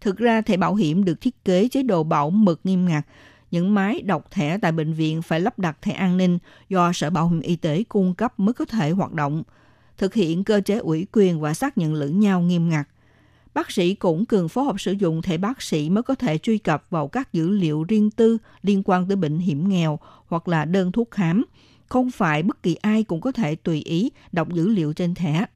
[0.00, 3.06] Thực ra thẻ bảo hiểm được thiết kế chế độ bảo mật nghiêm ngặt.
[3.54, 6.38] Những máy đọc thẻ tại bệnh viện phải lắp đặt thẻ an ninh
[6.68, 9.42] do Sở Bảo hiểm Y tế cung cấp mới có thể hoạt động.
[9.98, 12.88] Thực hiện cơ chế ủy quyền và xác nhận lẫn nhau nghiêm ngặt.
[13.54, 16.58] Bác sĩ cũng cần phối hợp sử dụng thẻ bác sĩ mới có thể truy
[16.58, 20.64] cập vào các dữ liệu riêng tư liên quan tới bệnh hiểm nghèo hoặc là
[20.64, 21.44] đơn thuốc khám.
[21.86, 25.46] Không phải bất kỳ ai cũng có thể tùy ý đọc dữ liệu trên thẻ.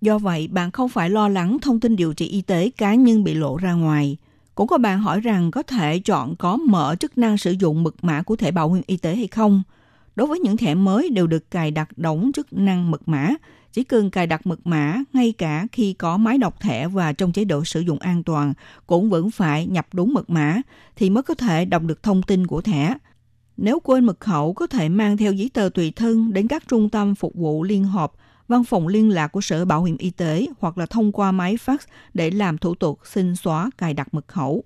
[0.00, 3.24] Do vậy, bạn không phải lo lắng thông tin điều trị y tế cá nhân
[3.24, 4.16] bị lộ ra ngoài.
[4.56, 8.04] Cũng có bạn hỏi rằng có thể chọn có mở chức năng sử dụng mật
[8.04, 9.62] mã của thẻ bảo hiểm y tế hay không.
[10.16, 13.30] Đối với những thẻ mới đều được cài đặt đóng chức năng mật mã,
[13.72, 17.32] chỉ cần cài đặt mật mã ngay cả khi có máy đọc thẻ và trong
[17.32, 18.54] chế độ sử dụng an toàn
[18.86, 20.56] cũng vẫn phải nhập đúng mật mã
[20.96, 22.94] thì mới có thể đọc được thông tin của thẻ.
[23.56, 26.90] Nếu quên mật khẩu có thể mang theo giấy tờ tùy thân đến các trung
[26.90, 28.12] tâm phục vụ liên hợp,
[28.48, 31.56] văn phòng liên lạc của Sở Bảo hiểm Y tế hoặc là thông qua máy
[31.66, 31.78] fax
[32.14, 34.64] để làm thủ tục xin xóa cài đặt mật khẩu.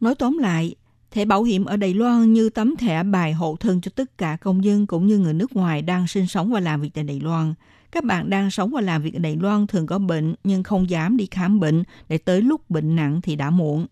[0.00, 0.74] Nói tóm lại,
[1.10, 4.36] thẻ bảo hiểm ở Đài Loan như tấm thẻ bài hộ thân cho tất cả
[4.40, 7.20] công dân cũng như người nước ngoài đang sinh sống và làm việc tại Đài
[7.20, 7.54] Loan.
[7.90, 10.90] Các bạn đang sống và làm việc ở Đài Loan thường có bệnh nhưng không
[10.90, 13.86] dám đi khám bệnh để tới lúc bệnh nặng thì đã muộn.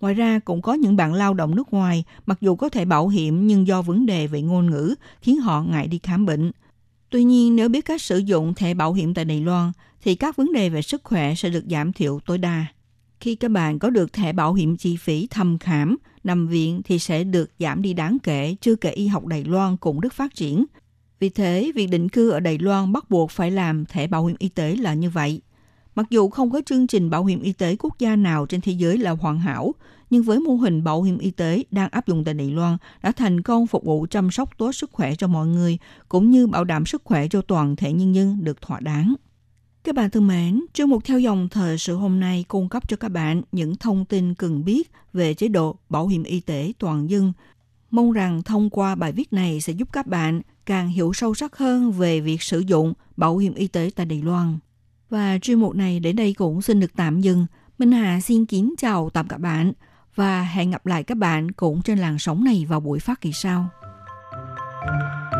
[0.00, 3.08] Ngoài ra cũng có những bạn lao động nước ngoài mặc dù có thể bảo
[3.08, 6.52] hiểm nhưng do vấn đề về ngôn ngữ khiến họ ngại đi khám bệnh.
[7.10, 10.36] Tuy nhiên nếu biết cách sử dụng thẻ bảo hiểm tại Đài Loan thì các
[10.36, 12.66] vấn đề về sức khỏe sẽ được giảm thiểu tối đa.
[13.20, 16.98] Khi các bạn có được thẻ bảo hiểm chi phí thăm khám, nằm viện thì
[16.98, 20.34] sẽ được giảm đi đáng kể, chưa kể y học Đài Loan cũng rất phát
[20.34, 20.64] triển.
[21.20, 24.36] Vì thế, việc định cư ở Đài Loan bắt buộc phải làm thẻ bảo hiểm
[24.38, 25.40] y tế là như vậy.
[25.94, 28.72] Mặc dù không có chương trình bảo hiểm y tế quốc gia nào trên thế
[28.72, 29.74] giới là hoàn hảo,
[30.10, 33.12] nhưng với mô hình bảo hiểm y tế đang áp dụng tại Đài Loan đã
[33.12, 36.64] thành công phục vụ chăm sóc tốt sức khỏe cho mọi người, cũng như bảo
[36.64, 39.14] đảm sức khỏe cho toàn thể nhân dân được thỏa đáng.
[39.84, 42.96] Các bạn thân mến, chương mục theo dòng thời sự hôm nay cung cấp cho
[42.96, 47.10] các bạn những thông tin cần biết về chế độ bảo hiểm y tế toàn
[47.10, 47.32] dân.
[47.90, 51.56] Mong rằng thông qua bài viết này sẽ giúp các bạn càng hiểu sâu sắc
[51.56, 54.58] hơn về việc sử dụng bảo hiểm y tế tại Đài Loan.
[55.10, 57.46] Và chuyên mục này đến đây cũng xin được tạm dừng.
[57.78, 59.72] Minh Hà xin kính chào tạm các bạn
[60.14, 63.32] và hẹn gặp lại các bạn cũng trên làn sóng này vào buổi phát kỳ
[63.32, 63.68] sau.
[64.82, 65.39] thank you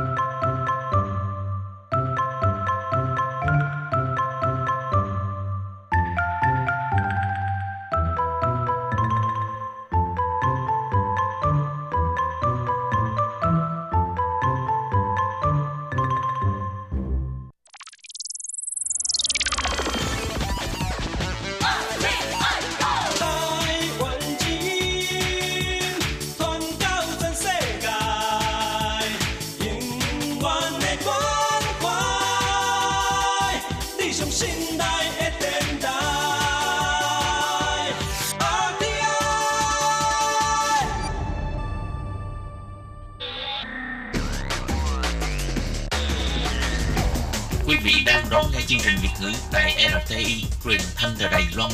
[48.91, 51.71] trình Việt ngữ tại RTI truyền thanh từ Đài Loan.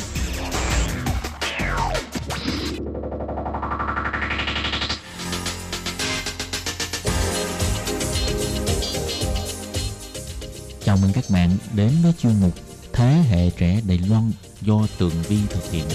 [10.83, 12.53] Chào mừng các bạn đến với chuyên mục
[12.93, 15.85] Thế hệ trẻ Đài Loan do Tường Vi thực hiện.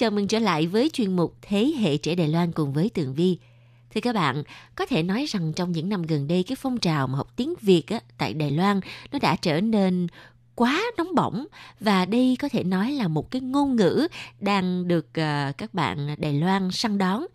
[0.00, 3.14] Chào mừng trở lại với chuyên mục Thế hệ trẻ Đài Loan cùng với Tường
[3.14, 3.38] Vi.
[3.94, 4.42] Thưa các bạn,
[4.74, 7.54] có thể nói rằng trong những năm gần đây cái phong trào mà học tiếng
[7.60, 8.80] Việt á, tại Đài Loan
[9.12, 10.06] nó đã trở nên
[10.54, 11.46] quá nóng bỏng
[11.80, 14.08] và đây có thể nói là một cái ngôn ngữ
[14.40, 17.26] đang được uh, các bạn Đài Loan săn đón.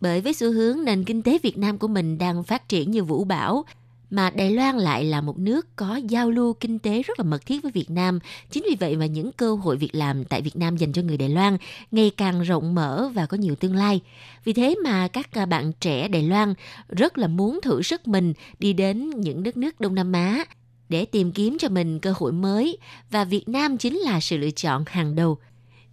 [0.00, 3.04] Bởi với xu hướng nền kinh tế Việt Nam của mình đang phát triển như
[3.04, 3.64] vũ bão,
[4.10, 7.46] mà Đài Loan lại là một nước có giao lưu kinh tế rất là mật
[7.46, 8.18] thiết với Việt Nam.
[8.50, 11.16] Chính vì vậy mà những cơ hội việc làm tại Việt Nam dành cho người
[11.16, 11.56] Đài Loan
[11.90, 14.00] ngày càng rộng mở và có nhiều tương lai.
[14.44, 16.54] Vì thế mà các à, bạn trẻ Đài Loan
[16.88, 20.44] rất là muốn thử sức mình đi đến những đất nước Đông Nam Á
[20.88, 22.78] để tìm kiếm cho mình cơ hội mới
[23.10, 25.38] và Việt Nam chính là sự lựa chọn hàng đầu.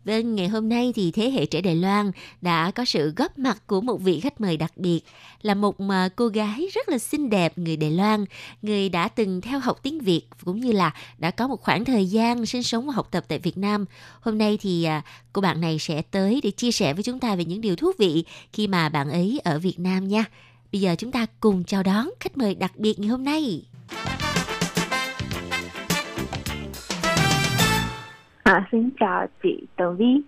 [0.06, 3.68] Vâng, ngày hôm nay thì thế hệ trẻ Đài Loan đã có sự góp mặt
[3.68, 5.02] của một vị khách mời đặc biệt
[5.42, 8.26] là một à, cô gái rất là xinh đẹp người Đài Loan,
[8.62, 12.06] người đã từng theo học tiếng Việt cũng như là đã có một khoảng thời
[12.06, 13.86] gian sinh sống và học tập tại Việt Nam.
[14.22, 15.02] Hôm nay thì à,
[15.34, 17.92] cô bạn này sẽ tới để chia sẻ với chúng ta về những điều thú
[17.98, 18.24] vị
[18.54, 20.26] khi mà bạn ấy ở Việt Nam nha.
[20.72, 23.64] Bây giờ chúng ta cùng chào đón khách mời đặc biệt ngày hôm nay.
[28.52, 30.22] À, xin chào chị Tường Vi.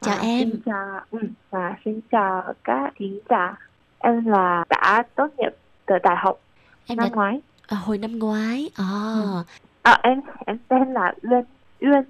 [0.00, 0.50] Chào à, em.
[0.50, 1.18] Xin chào, ừ,
[1.50, 3.56] và xin chào các thính giả.
[3.98, 5.50] Em là đã tốt nghiệp
[5.86, 6.40] từ đại học
[6.86, 7.40] Em năm đã ngoái.
[7.66, 8.70] à, hồi năm ngoái.
[8.74, 8.84] À,
[9.82, 11.44] À, em em tên là Uyên.
[11.80, 12.02] Uyên.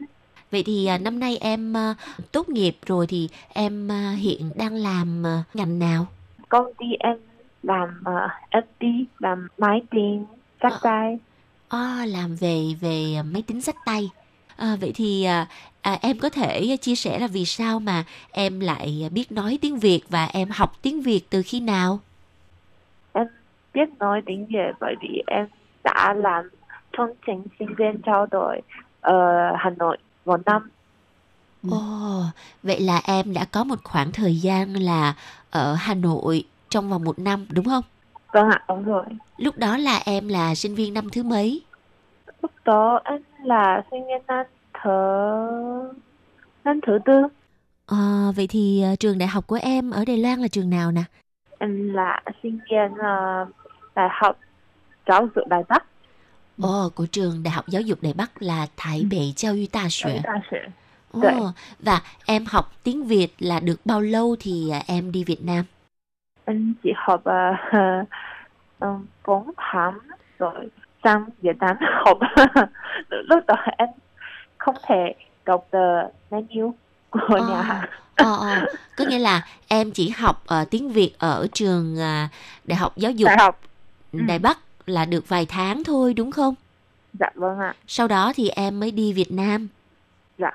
[0.50, 1.94] Vậy thì à, năm nay em à,
[2.32, 6.06] tốt nghiệp rồi thì em à, hiện đang làm à, ngành nào?
[6.48, 7.16] Công ty em
[7.62, 8.30] làm uh,
[8.80, 10.24] FT, làm máy tính,
[10.62, 10.78] sách Ờ.
[10.82, 11.18] tay.
[11.68, 14.10] À, làm về về máy tính sách tay.
[14.58, 15.46] À, vậy thì à,
[15.82, 19.78] à, em có thể chia sẻ là vì sao mà em lại biết nói tiếng
[19.78, 22.00] Việt và em học tiếng Việt từ khi nào?
[23.78, 25.46] biết nói tiếng Việt bởi vì em
[25.84, 26.50] đã làm
[26.96, 28.60] chương trình sinh viên trao đổi
[29.00, 30.70] ở Hà Nội một năm.
[31.70, 32.22] Ồ,
[32.62, 35.14] vậy là em đã có một khoảng thời gian là
[35.50, 37.84] ở Hà Nội trong vòng một năm đúng không?
[38.32, 39.04] Vâng ạ, đúng rồi.
[39.36, 41.62] Lúc đó là em là sinh viên năm thứ mấy?
[42.42, 44.46] Lúc đó em là sinh viên năm
[44.82, 44.90] thứ
[46.64, 47.12] năm thứ tư.
[47.86, 50.90] Ờ, vậy thì à, trường đại học của em ở Đài Loan là trường nào
[50.92, 51.02] nè?
[51.58, 53.46] Em là sinh viên ờ,
[53.94, 54.38] đại học
[55.06, 55.84] giáo dục Đài Bắc.
[56.62, 59.90] Ồ, của trường Đại học Giáo dục Đài Bắc là Thái Bệ Giáo dục Đại
[60.24, 60.58] Đại Xuế.
[61.12, 61.32] Ồ, Dạ.
[61.78, 65.64] và em học tiếng Việt là được bao lâu thì à, em đi Việt Nam?
[66.44, 68.08] Em chỉ học uh,
[68.80, 69.98] um, 4 tháng
[70.38, 70.68] rồi
[71.04, 72.18] sang Việt Nam học.
[73.08, 73.88] Lúc đó em
[74.58, 75.78] không thể đọc the
[76.30, 76.74] menu
[77.10, 77.88] của Ờ, nhà hàng.
[78.16, 82.28] Ờ, ờ, có nghĩa là em chỉ học ờ, tiếng Việt ở trường à,
[82.64, 83.60] Đại học Giáo dục Đại học.
[84.12, 84.18] ừ.
[84.28, 86.54] Đài Bắc là được vài tháng thôi đúng không?
[87.20, 87.74] Dạ vâng ạ.
[87.86, 89.68] Sau đó thì em mới đi Việt Nam.
[90.38, 90.50] Dạ.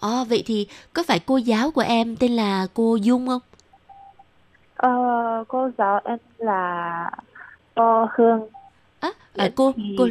[0.00, 3.40] Ờ, vậy thì có phải cô giáo của em tên là cô Dung không?
[4.76, 4.90] Ờ,
[5.48, 7.10] cô giáo em là
[7.74, 8.48] cô Hương.
[9.02, 10.08] À, à, cô cô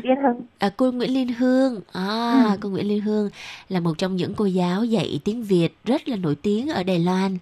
[0.60, 1.82] à, cô Nguyễn Liên Hương.
[1.92, 2.58] À, Ừ.
[2.62, 3.30] cô Nguyễn Liên Hương
[3.70, 7.00] là một trong những cô giáo dạy tiếng Việt rất là nổi tiếng ở Đài
[7.00, 7.38] Loan.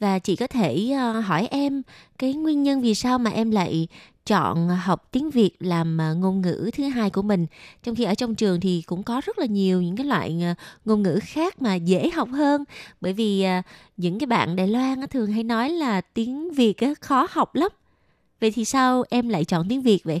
[0.00, 1.82] Và chị có thể ờ, hỏi em
[2.18, 3.88] cái nguyên nhân vì sao mà em lại
[4.26, 7.46] chọn học tiếng Việt làm ờ, ngôn ngữ thứ hai của mình
[7.82, 10.54] trong khi ở trong trường thì cũng có rất là nhiều những cái loại ờ,
[10.84, 12.64] ngôn ngữ khác mà dễ học hơn
[13.00, 13.46] bởi vì
[13.96, 17.70] những cái bạn Đài Loan thường hay nói là tiếng Việt khó học lắm
[18.40, 20.20] vậy thì sao em lại chọn tiếng Việt vậy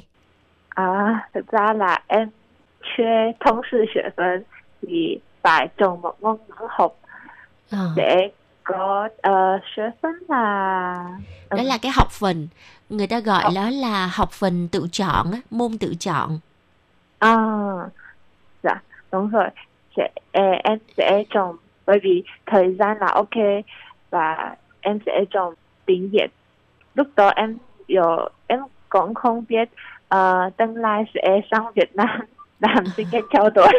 [0.75, 2.29] À, thực ra là em
[2.97, 4.43] chưa thông sư 学分
[4.81, 6.95] thì phải chọn một ngôn ngữ học
[7.71, 7.89] Ờ.
[7.95, 8.31] để
[8.63, 11.05] có uh, 学分 là
[11.49, 12.47] đó là cái học phần
[12.89, 13.53] người ta gọi Học.
[13.55, 16.39] đó là học phần tự chọn á, môn tự chọn
[17.19, 17.35] à,
[18.63, 19.47] dạ đúng rồi
[19.97, 21.55] sẽ, ờ, em sẽ chọn
[21.85, 23.63] bởi vì thời gian là ok
[24.09, 25.53] và em sẽ chọn
[25.85, 26.27] tiếng Việt
[26.95, 27.57] lúc đó em
[27.87, 28.59] 有 em
[28.89, 29.69] cũng không biết
[30.14, 32.20] uh, tương lai sẽ sang Việt Nam
[32.60, 33.72] làm sinh viên trao đổi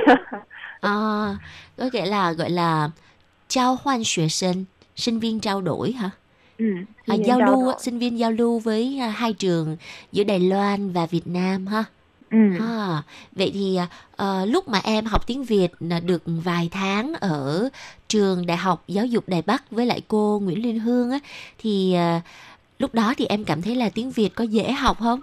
[0.82, 0.92] à,
[1.78, 2.90] có nghĩa là gọi là
[3.48, 4.66] trao hoan 学生
[4.96, 6.10] sinh viên trao đổi hả
[6.58, 6.66] ừ,
[7.08, 7.76] à, sinh giao lưu đổi.
[7.80, 9.78] sinh viên giao lưu với à, hai trường
[10.12, 11.84] giữa Đài Loan và Việt Nam ha
[12.32, 12.38] Ừ.
[12.60, 13.80] À, vậy thì
[14.16, 17.70] ờ, lúc mà em học tiếng Việt là được vài tháng ở
[18.08, 21.20] trường Đại học Giáo dục Đài Bắc với lại cô Nguyễn Liên Hương á
[21.58, 22.20] thì ờ,
[22.80, 25.22] lúc đó thì em cảm thấy là tiếng Việt có dễ học không?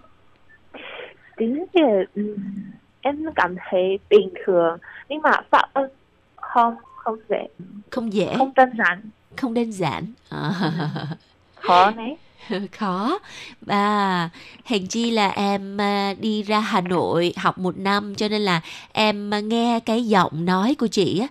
[1.36, 2.36] Tiếng Việt ừm,
[3.00, 4.78] em cảm thấy bình thường.
[5.08, 5.86] Nhưng mà phát âm
[6.36, 7.48] không không dễ.
[7.90, 9.00] Không dễ, không đơn giản.
[9.36, 10.04] Không đơn giản.
[10.30, 10.52] À.
[11.56, 12.16] khó đấy.
[12.78, 13.18] Khó.
[13.60, 14.28] Và
[14.64, 18.60] hèn chi là em à, đi ra Hà Nội học một năm cho nên là
[18.92, 21.26] em à, nghe cái giọng nói của chị á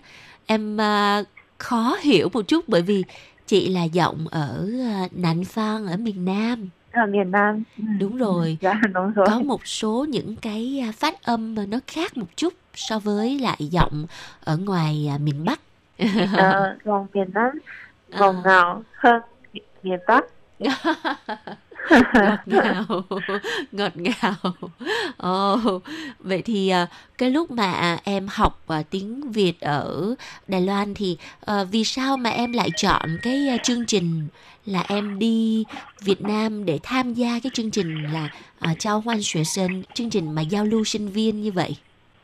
[0.46, 1.22] em à,
[1.58, 3.04] khó hiểu một chút bởi vì
[3.46, 4.70] chị là giọng ở
[5.12, 7.62] Nạnh Phan ở miền Nam ở miền Nam.
[7.78, 7.84] Ừ.
[8.00, 8.58] đúng rồi.
[8.60, 9.26] Dạ đúng rồi.
[9.28, 13.38] Có một số những cái à, phát âm mà nó khác một chút so với
[13.38, 14.06] lại giọng
[14.44, 15.60] ở ngoài à, miền Bắc.
[16.36, 16.76] Ờ,
[17.14, 17.50] miền Nam
[18.08, 19.22] ngọt ngào hơn
[19.82, 20.24] miền Bắc
[21.90, 22.84] ngọt ngào
[23.72, 24.34] ngọt ngào.
[25.16, 25.58] Ồ
[26.18, 26.86] vậy thì à,
[27.18, 30.14] cái lúc mà em học à, tiếng Việt ở
[30.48, 34.28] Đài Loan thì à, vì sao mà em lại chọn cái à, chương trình
[34.66, 35.64] là em đi
[36.00, 38.28] Việt Nam để tham gia cái chương trình là
[38.78, 41.76] trao hoan xuế sinh chương trình mà giao lưu sinh viên như vậy?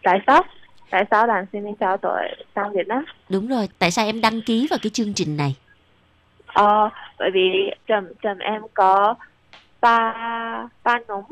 [0.03, 0.43] Tại sao?
[0.91, 2.23] Tại sao đoàn sinh viên trao đổi
[2.55, 3.05] sang Việt Nam?
[3.29, 5.55] Đúng rồi tại sao em đăng ký vào cái chương trình này?
[6.47, 9.15] Ờ, bởi vì trường trường em có
[9.81, 11.25] ba ba nhóm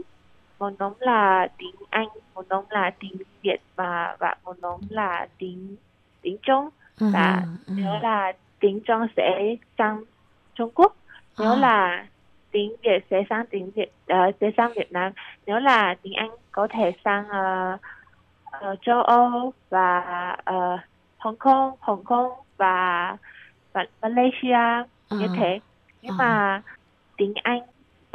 [0.59, 5.29] một nhóm là tiếng Anh một nhóm là tiếng Việt và và một nhóm là
[5.39, 5.77] tiếng
[6.23, 6.69] tiếng Trung
[7.13, 10.05] Dạ, Ừ, nếu là tiếng Trung sẽ sang
[10.55, 10.97] Trung Quốc
[11.39, 11.57] nếu À.
[11.57, 12.07] là
[12.51, 15.13] tiếng Việt sẽ sang tiếng Việt ờ, sẽ sang Việt Nam
[15.47, 17.77] nếu là tiếng Anh có thể sang ờ,
[18.45, 20.01] ờ, châu Âu và
[20.45, 20.79] ờ,
[21.19, 23.17] Hồng Kông Hồng Kông và
[23.75, 25.33] và Malaysia như Ờ.
[25.37, 25.61] thế
[26.03, 26.25] nhưng Ờ.
[26.25, 26.63] mà
[27.17, 27.61] tiếng Anh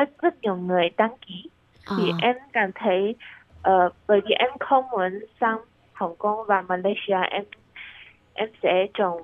[0.03, 1.49] rất rất nhiều người đăng ký
[1.97, 2.15] thì Ờ.
[2.21, 3.15] em cảm thấy
[3.61, 5.57] ờ, bởi vì em không muốn sang
[5.93, 7.43] Hồng Kông và Malaysia em
[8.33, 9.21] em sẽ chọn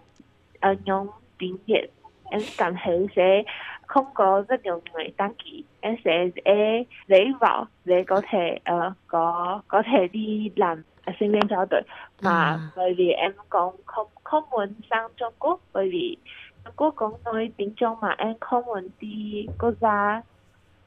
[0.59, 1.07] ở nhóm
[1.37, 1.87] tiếng Việt
[2.29, 3.43] em cảm thấy sẽ
[3.87, 8.59] không có rất nhiều người đăng ký em sẽ dễ dễ vào dễ có thể
[8.63, 10.83] ờ, có có thể đi làm
[11.19, 11.81] sinh viên trao đổi
[12.21, 12.59] mà À.
[12.75, 16.17] bởi vì em cũng không không muốn sang Trung Quốc bởi vì
[16.65, 20.21] Trung Quốc cũng nói tiếng Trung mà em không muốn đi quốc gia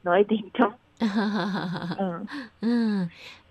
[0.05, 0.73] nói tiếng Trung
[1.99, 2.25] ừ.
[2.61, 2.99] Ừ.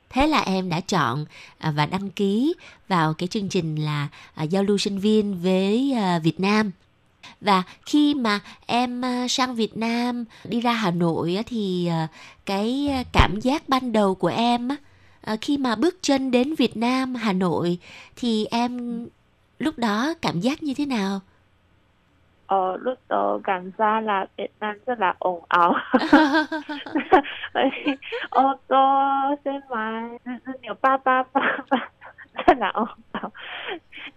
[0.09, 1.25] Thế là em đã chọn
[1.57, 2.53] à, và đăng ký
[2.87, 6.71] vào cái chương trình là à, giao lưu sinh viên với à, Việt Nam.
[7.41, 11.89] Và khi mà em sang Việt Nam đi ra Hà Nội thì
[12.45, 14.69] cái cảm giác ban đầu của em
[15.41, 17.77] khi mà bước chân đến Việt Nam Hà Nội
[18.15, 19.05] thì em
[19.59, 21.21] lúc đó cảm giác như thế nào?
[22.51, 25.73] Ờ, 呃，lúc đó cảm giác là Việt Nam rất là ồn ào.
[28.29, 28.75] Ô tô,
[29.45, 31.57] xe máy, rất nhiều ba ba ba
[32.57, 33.31] là ồn ào.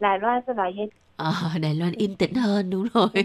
[0.00, 0.88] Đài Loan rất là yên.
[1.16, 1.32] À,
[1.62, 3.08] Đài Loan yên tĩnh hơn đúng rồi.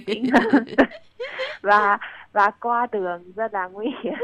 [1.62, 1.98] và
[2.32, 4.20] và qua đường rất là nguy hiểm.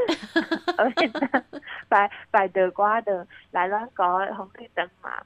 [0.78, 1.42] Ở Việt Nam
[1.90, 3.26] phải phải từ qua đường.
[3.52, 5.20] Đài Loan có không khí tĩnh mà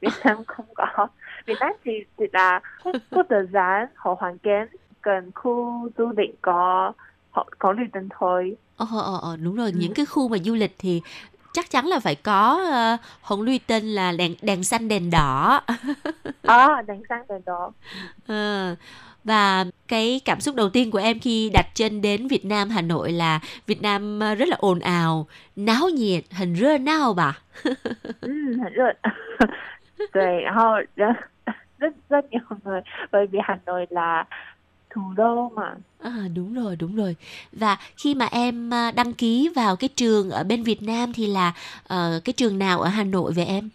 [0.00, 1.06] Việt Nam không có.
[1.46, 4.68] Việt Nam chỉ chỉ là có có tự giãn, họ hoàn cảnh
[5.08, 6.92] gần khu du lịch có
[7.30, 8.56] họ có luyện đền thôi.
[8.76, 9.70] Ờ, oh ờ, đúng rồi.
[9.74, 9.78] Ừ.
[9.78, 11.02] những cái khu mà du lịch thì
[11.52, 15.10] chắc chắn là phải có ờ, uh, hồng luy tên là đèn đèn xanh đèn
[15.10, 15.60] đỏ.
[16.42, 17.72] À, đèn xanh đèn đỏ.
[18.26, 18.76] À,
[19.24, 22.82] và cái cảm xúc đầu tiên của em khi đặt chân đến Việt Nam Hà
[22.82, 27.38] Nội là Việt Nam rất là ồn ào náo nhiệt hình rơ nao bà.
[28.20, 28.92] Ừ, hình rơ.
[30.12, 30.86] Rồi
[31.78, 32.80] rất rất nhiều người.
[33.12, 34.24] Bởi vì Hà Nội là
[34.98, 35.74] thủ đô mà.
[35.98, 37.16] À, đúng rồi đúng rồi.
[37.52, 41.26] Và khi mà em ờ, đăng ký vào cái trường ở bên Việt Nam thì
[41.26, 41.52] là
[41.86, 43.70] ờ, cái trường nào ở Hà Nội vậy em?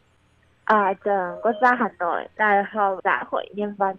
[0.66, 3.96] À trường quốc gia Hà Nội Đại học Xã hội Nhân văn.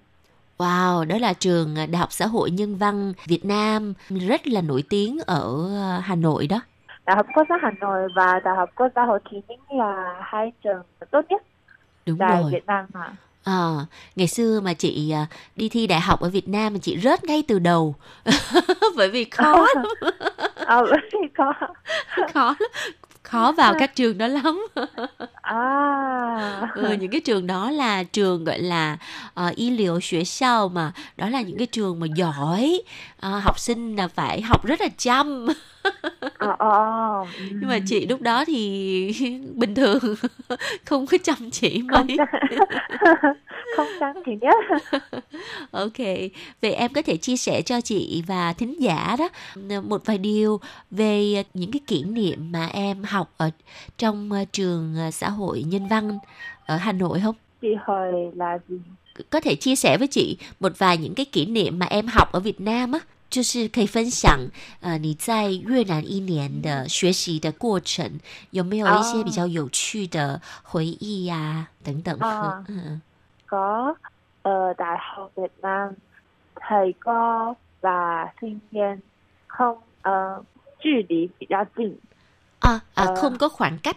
[0.58, 4.84] Wow, đó là trường Đại học Xã hội Nhân văn Việt Nam rất là nổi
[4.90, 6.60] tiếng ở ờ, Hà Nội đó.
[7.06, 10.14] Đại học quốc gia Hà Nội và Đại học quốc gia Hồ Chí Minh là
[10.22, 11.42] hai trường tốt nhất
[12.06, 12.52] Đúng tại rồi.
[12.52, 13.86] Việt Nam mà À,
[14.16, 15.26] ngày xưa mà chị à,
[15.56, 17.94] đi thi đại học ở Việt Nam mà chị rớt ngay từ đầu.
[18.96, 19.84] Bởi vì khó lắm,
[20.66, 20.82] à,
[21.12, 21.52] vì có.
[22.34, 22.70] Khó lắm.
[23.22, 24.66] khó vào các trường đó lắm.
[25.42, 26.70] À.
[26.74, 28.98] Ừ, những cái trường đó là trường gọi là
[29.46, 30.92] uh, y liệu xuế sao mà.
[31.16, 32.82] Đó là những cái trường mà giỏi
[33.24, 35.46] Ờ, học sinh là phải học rất là chăm
[36.38, 37.26] ờ
[37.60, 39.98] nhưng mà chị lúc đó thì bình thường
[40.84, 42.16] không có chăm chỉ mấy
[43.76, 44.54] không sang thứ nhất.
[45.70, 45.98] Ok,
[46.62, 49.28] vậy em có thể chia sẻ cho chị và thính giả đó
[49.80, 50.60] một vài điều
[50.90, 53.50] về những cái kỷ niệm mà em học ở
[53.98, 56.18] trong trường xã hội nhân văn
[56.66, 57.34] ở Hà Nội không?
[57.62, 58.76] Chị hỏi là gì?
[59.30, 62.32] Có thể chia sẻ với chị một vài những cái kỷ niệm mà em học
[62.32, 62.98] ở Việt Nam á.
[63.30, 64.38] 就是可以分享，
[64.80, 68.20] 呃，你在越南一年的学习的过程，
[68.50, 72.16] 有没有一些比较有趣的回忆呀、等等？
[72.20, 73.00] 啊嗯
[73.46, 73.94] Có
[74.42, 75.94] ở Đại học Việt Nam,
[76.56, 79.00] thầy cô và sinh viên
[79.46, 80.42] không ờ,
[80.80, 81.98] 距离比较近。
[82.60, 83.14] à Ờ.
[83.16, 83.96] không có khoảng cách,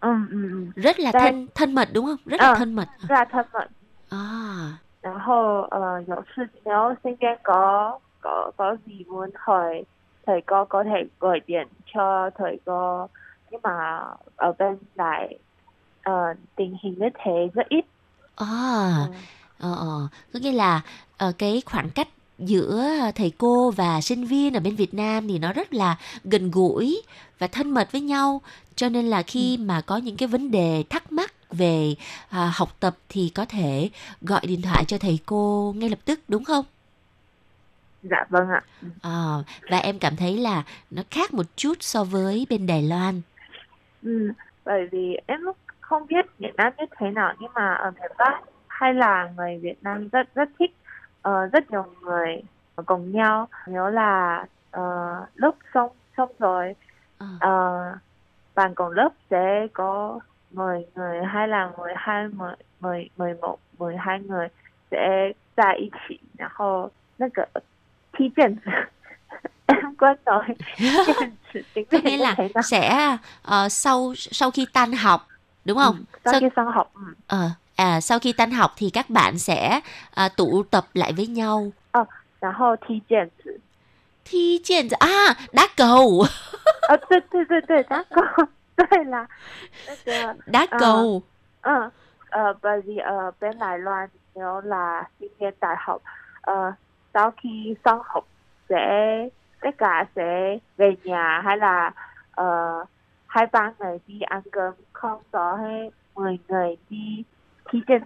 [0.00, 0.82] Ừ, ừ, ừ.
[0.82, 2.16] rất là thân thân mật đúng không?
[2.26, 2.88] Rất là thân mật.
[3.08, 3.68] Rất là thân mật.
[4.10, 9.84] À, 然后呃，有事 nếu sinh viên có có có gì muốn hỏi
[10.26, 13.08] thầy cô có thể gọi điện cho thầy cô.
[13.50, 14.00] Nhưng mà
[14.36, 15.38] ở bên này
[16.02, 17.84] ờ, tình hình như thế rất ít.
[18.36, 19.06] À,
[19.58, 20.08] ờ, ờ.
[20.32, 20.80] có nghĩa là
[21.16, 22.08] ờ, cái khoảng cách
[22.38, 26.50] giữa thầy cô và sinh viên ở bên Việt Nam thì nó rất là gần
[26.50, 27.02] gũi
[27.38, 28.40] và thân mật với nhau.
[28.76, 31.94] Cho nên là khi mà có những cái vấn đề thắc mắc về
[32.28, 36.20] à, học tập thì có thể gọi điện thoại cho thầy cô ngay lập tức
[36.28, 36.64] đúng không?
[38.05, 38.61] dạ vâng ạ
[39.01, 39.37] À,
[39.69, 43.21] và em cảm thấy là nó khác một chút so với bên Đài Loan.
[44.03, 44.31] ừ,
[44.65, 48.11] bởi vì em lúc không biết Việt Nam như thế nào nhưng mà ở miền
[48.17, 50.71] Bắc hay là người Việt Nam rất rất thích
[51.21, 52.41] ờ, rất nhiều người
[52.85, 54.81] cùng nhau nếu là ờ,
[55.35, 56.75] lúc xong xong rồi
[57.17, 57.81] À, Ờ,
[58.55, 60.19] bạn cùng lớp sẽ có
[60.51, 64.47] 10 người hay là 12, 10, 10, 11, 12 người
[64.91, 67.47] sẽ 在一起，然后那个
[68.15, 68.71] 踢毽子，
[69.67, 70.43] em quên rồi
[70.77, 72.61] 毽子 tiếng có Việt nghĩa như là thế nào?
[72.63, 75.27] sẽ ờ, sau sau khi tan học
[75.65, 75.95] đúng không?
[75.95, 77.01] Ừ, sau Sau- khi xong học ừ.
[77.27, 79.79] Ờ, à, sau khi tan học thì các bạn sẽ
[80.13, 81.71] à, tụ tập lại với nhau
[82.41, 83.59] 然后踢毽子，
[84.25, 86.25] thi trên à đá cầu
[86.89, 88.21] 呃，对对对对，打狗，
[88.75, 89.27] 对啦，
[89.85, 90.77] 那个 đá Ờ.
[90.79, 91.23] cầu
[91.61, 91.89] Ừ,
[92.29, 96.01] ờ, bởi vì ở bên Đài Loan nếu là sinh viên đại học,
[96.41, 96.73] ờ,
[97.16, 98.24] sau khi xong học
[98.68, 98.76] sẽ
[99.60, 101.90] tất cả sẽ về nhà hay là
[102.30, 102.44] ờ,
[103.26, 107.22] hai ba người đi ăn cơm, không có hay 10 người đi
[107.70, 108.02] thi chân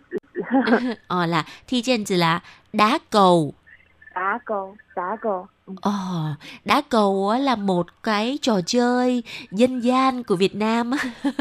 [1.08, 2.40] ờ là thi trên là
[2.72, 3.54] đá cầu
[4.14, 5.46] đá cầu, đá cầu.
[5.66, 5.74] Ừ.
[5.82, 6.34] Ờ,
[6.64, 10.98] đá cầu là một cái trò chơi dân gian của Việt Nam á.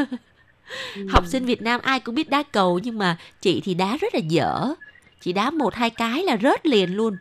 [1.12, 4.14] Học sinh Việt Nam ai cũng biết đá cầu nhưng mà chị thì đá rất
[4.14, 4.74] là dở.
[5.20, 7.16] Chị đá một hai cái là rớt liền luôn.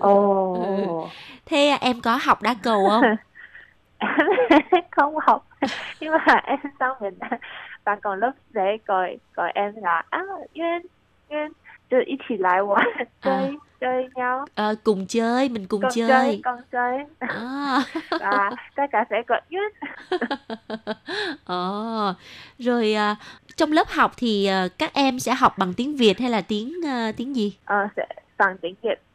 [0.00, 1.08] Oh.
[1.46, 3.04] Thế em có học đá cầu không?
[4.90, 5.46] không học.
[6.00, 7.18] Nhưng mà em sau mình
[7.84, 10.22] bạn còn lớp dễ gọi gọi em là à,
[10.54, 10.82] Duyên
[11.30, 11.52] Duyên
[11.90, 13.04] chơi ít thì lại quá à.
[13.22, 14.44] chơi chơi nhau.
[14.54, 16.08] À, cùng chơi mình cùng, cùng chơi.
[16.08, 16.98] chơi cùng chơi.
[17.18, 17.84] À.
[18.20, 19.72] và tất cả sẽ gọi Duyên
[21.44, 22.14] Ồ, ờ.
[22.58, 23.16] rồi à,
[23.56, 26.72] trong lớp học thì à, các em sẽ học bằng tiếng Việt hay là tiếng
[26.86, 27.56] à, tiếng gì?
[27.64, 28.06] À, sẽ
[28.38, 29.07] bằng tiếng Việt.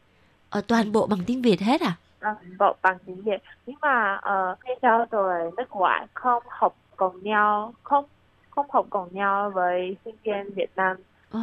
[0.53, 1.93] Ờ, toàn bộ bằng tiếng Việt hết à?
[2.21, 6.75] bằng bộ bằng tiếng Việt nhưng mà ờ, nghe theo rồi nước ngoài không học
[6.95, 8.05] cùng nhau không
[8.49, 10.97] không học cùng nhau với sinh viên Việt Nam
[11.31, 11.39] Ờ.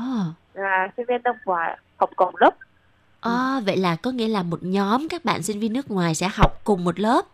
[0.54, 2.54] là sinh viên nước ngoài học cùng lớp
[3.20, 6.28] À, vậy là có nghĩa là một nhóm các bạn sinh viên nước ngoài sẽ
[6.34, 7.24] học cùng một lớp,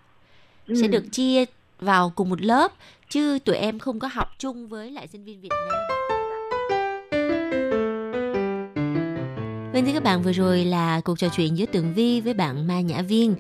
[0.69, 0.89] sẽ Ừ.
[0.89, 1.45] được chia
[1.81, 2.73] vào cùng một lớp,
[3.09, 5.96] chứ tụi em không có học chung với lại sinh viên Việt Nam.
[9.77, 12.67] Vâng thưa các bạn, vừa rồi là cuộc trò chuyện giữa Tường Vi với bạn
[12.67, 13.35] Ma Nhã Viên.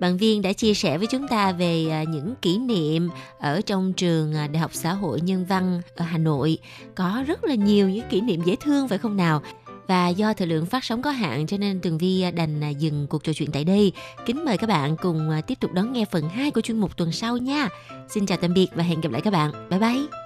[0.00, 3.08] Bạn Viên đã chia sẻ với chúng ta về à, những kỷ niệm
[3.38, 6.58] ở trong trường à, Đại học Xã hội Nhân văn ở Hà Nội.
[6.94, 9.42] Có rất là nhiều những kỷ niệm dễ thương phải không nào?
[9.86, 13.06] Và do thời lượng phát sóng có hạn cho nên Tường Vi à, đành dừng
[13.06, 13.92] cuộc trò chuyện tại đây.
[14.26, 17.12] Kính mời các bạn cùng tiếp tục đón nghe phần 2 của chuyên mục tuần
[17.12, 17.68] sau nha.
[18.08, 19.52] Xin chào tạm biệt và hẹn gặp lại các bạn.
[19.70, 20.25] Bye bye.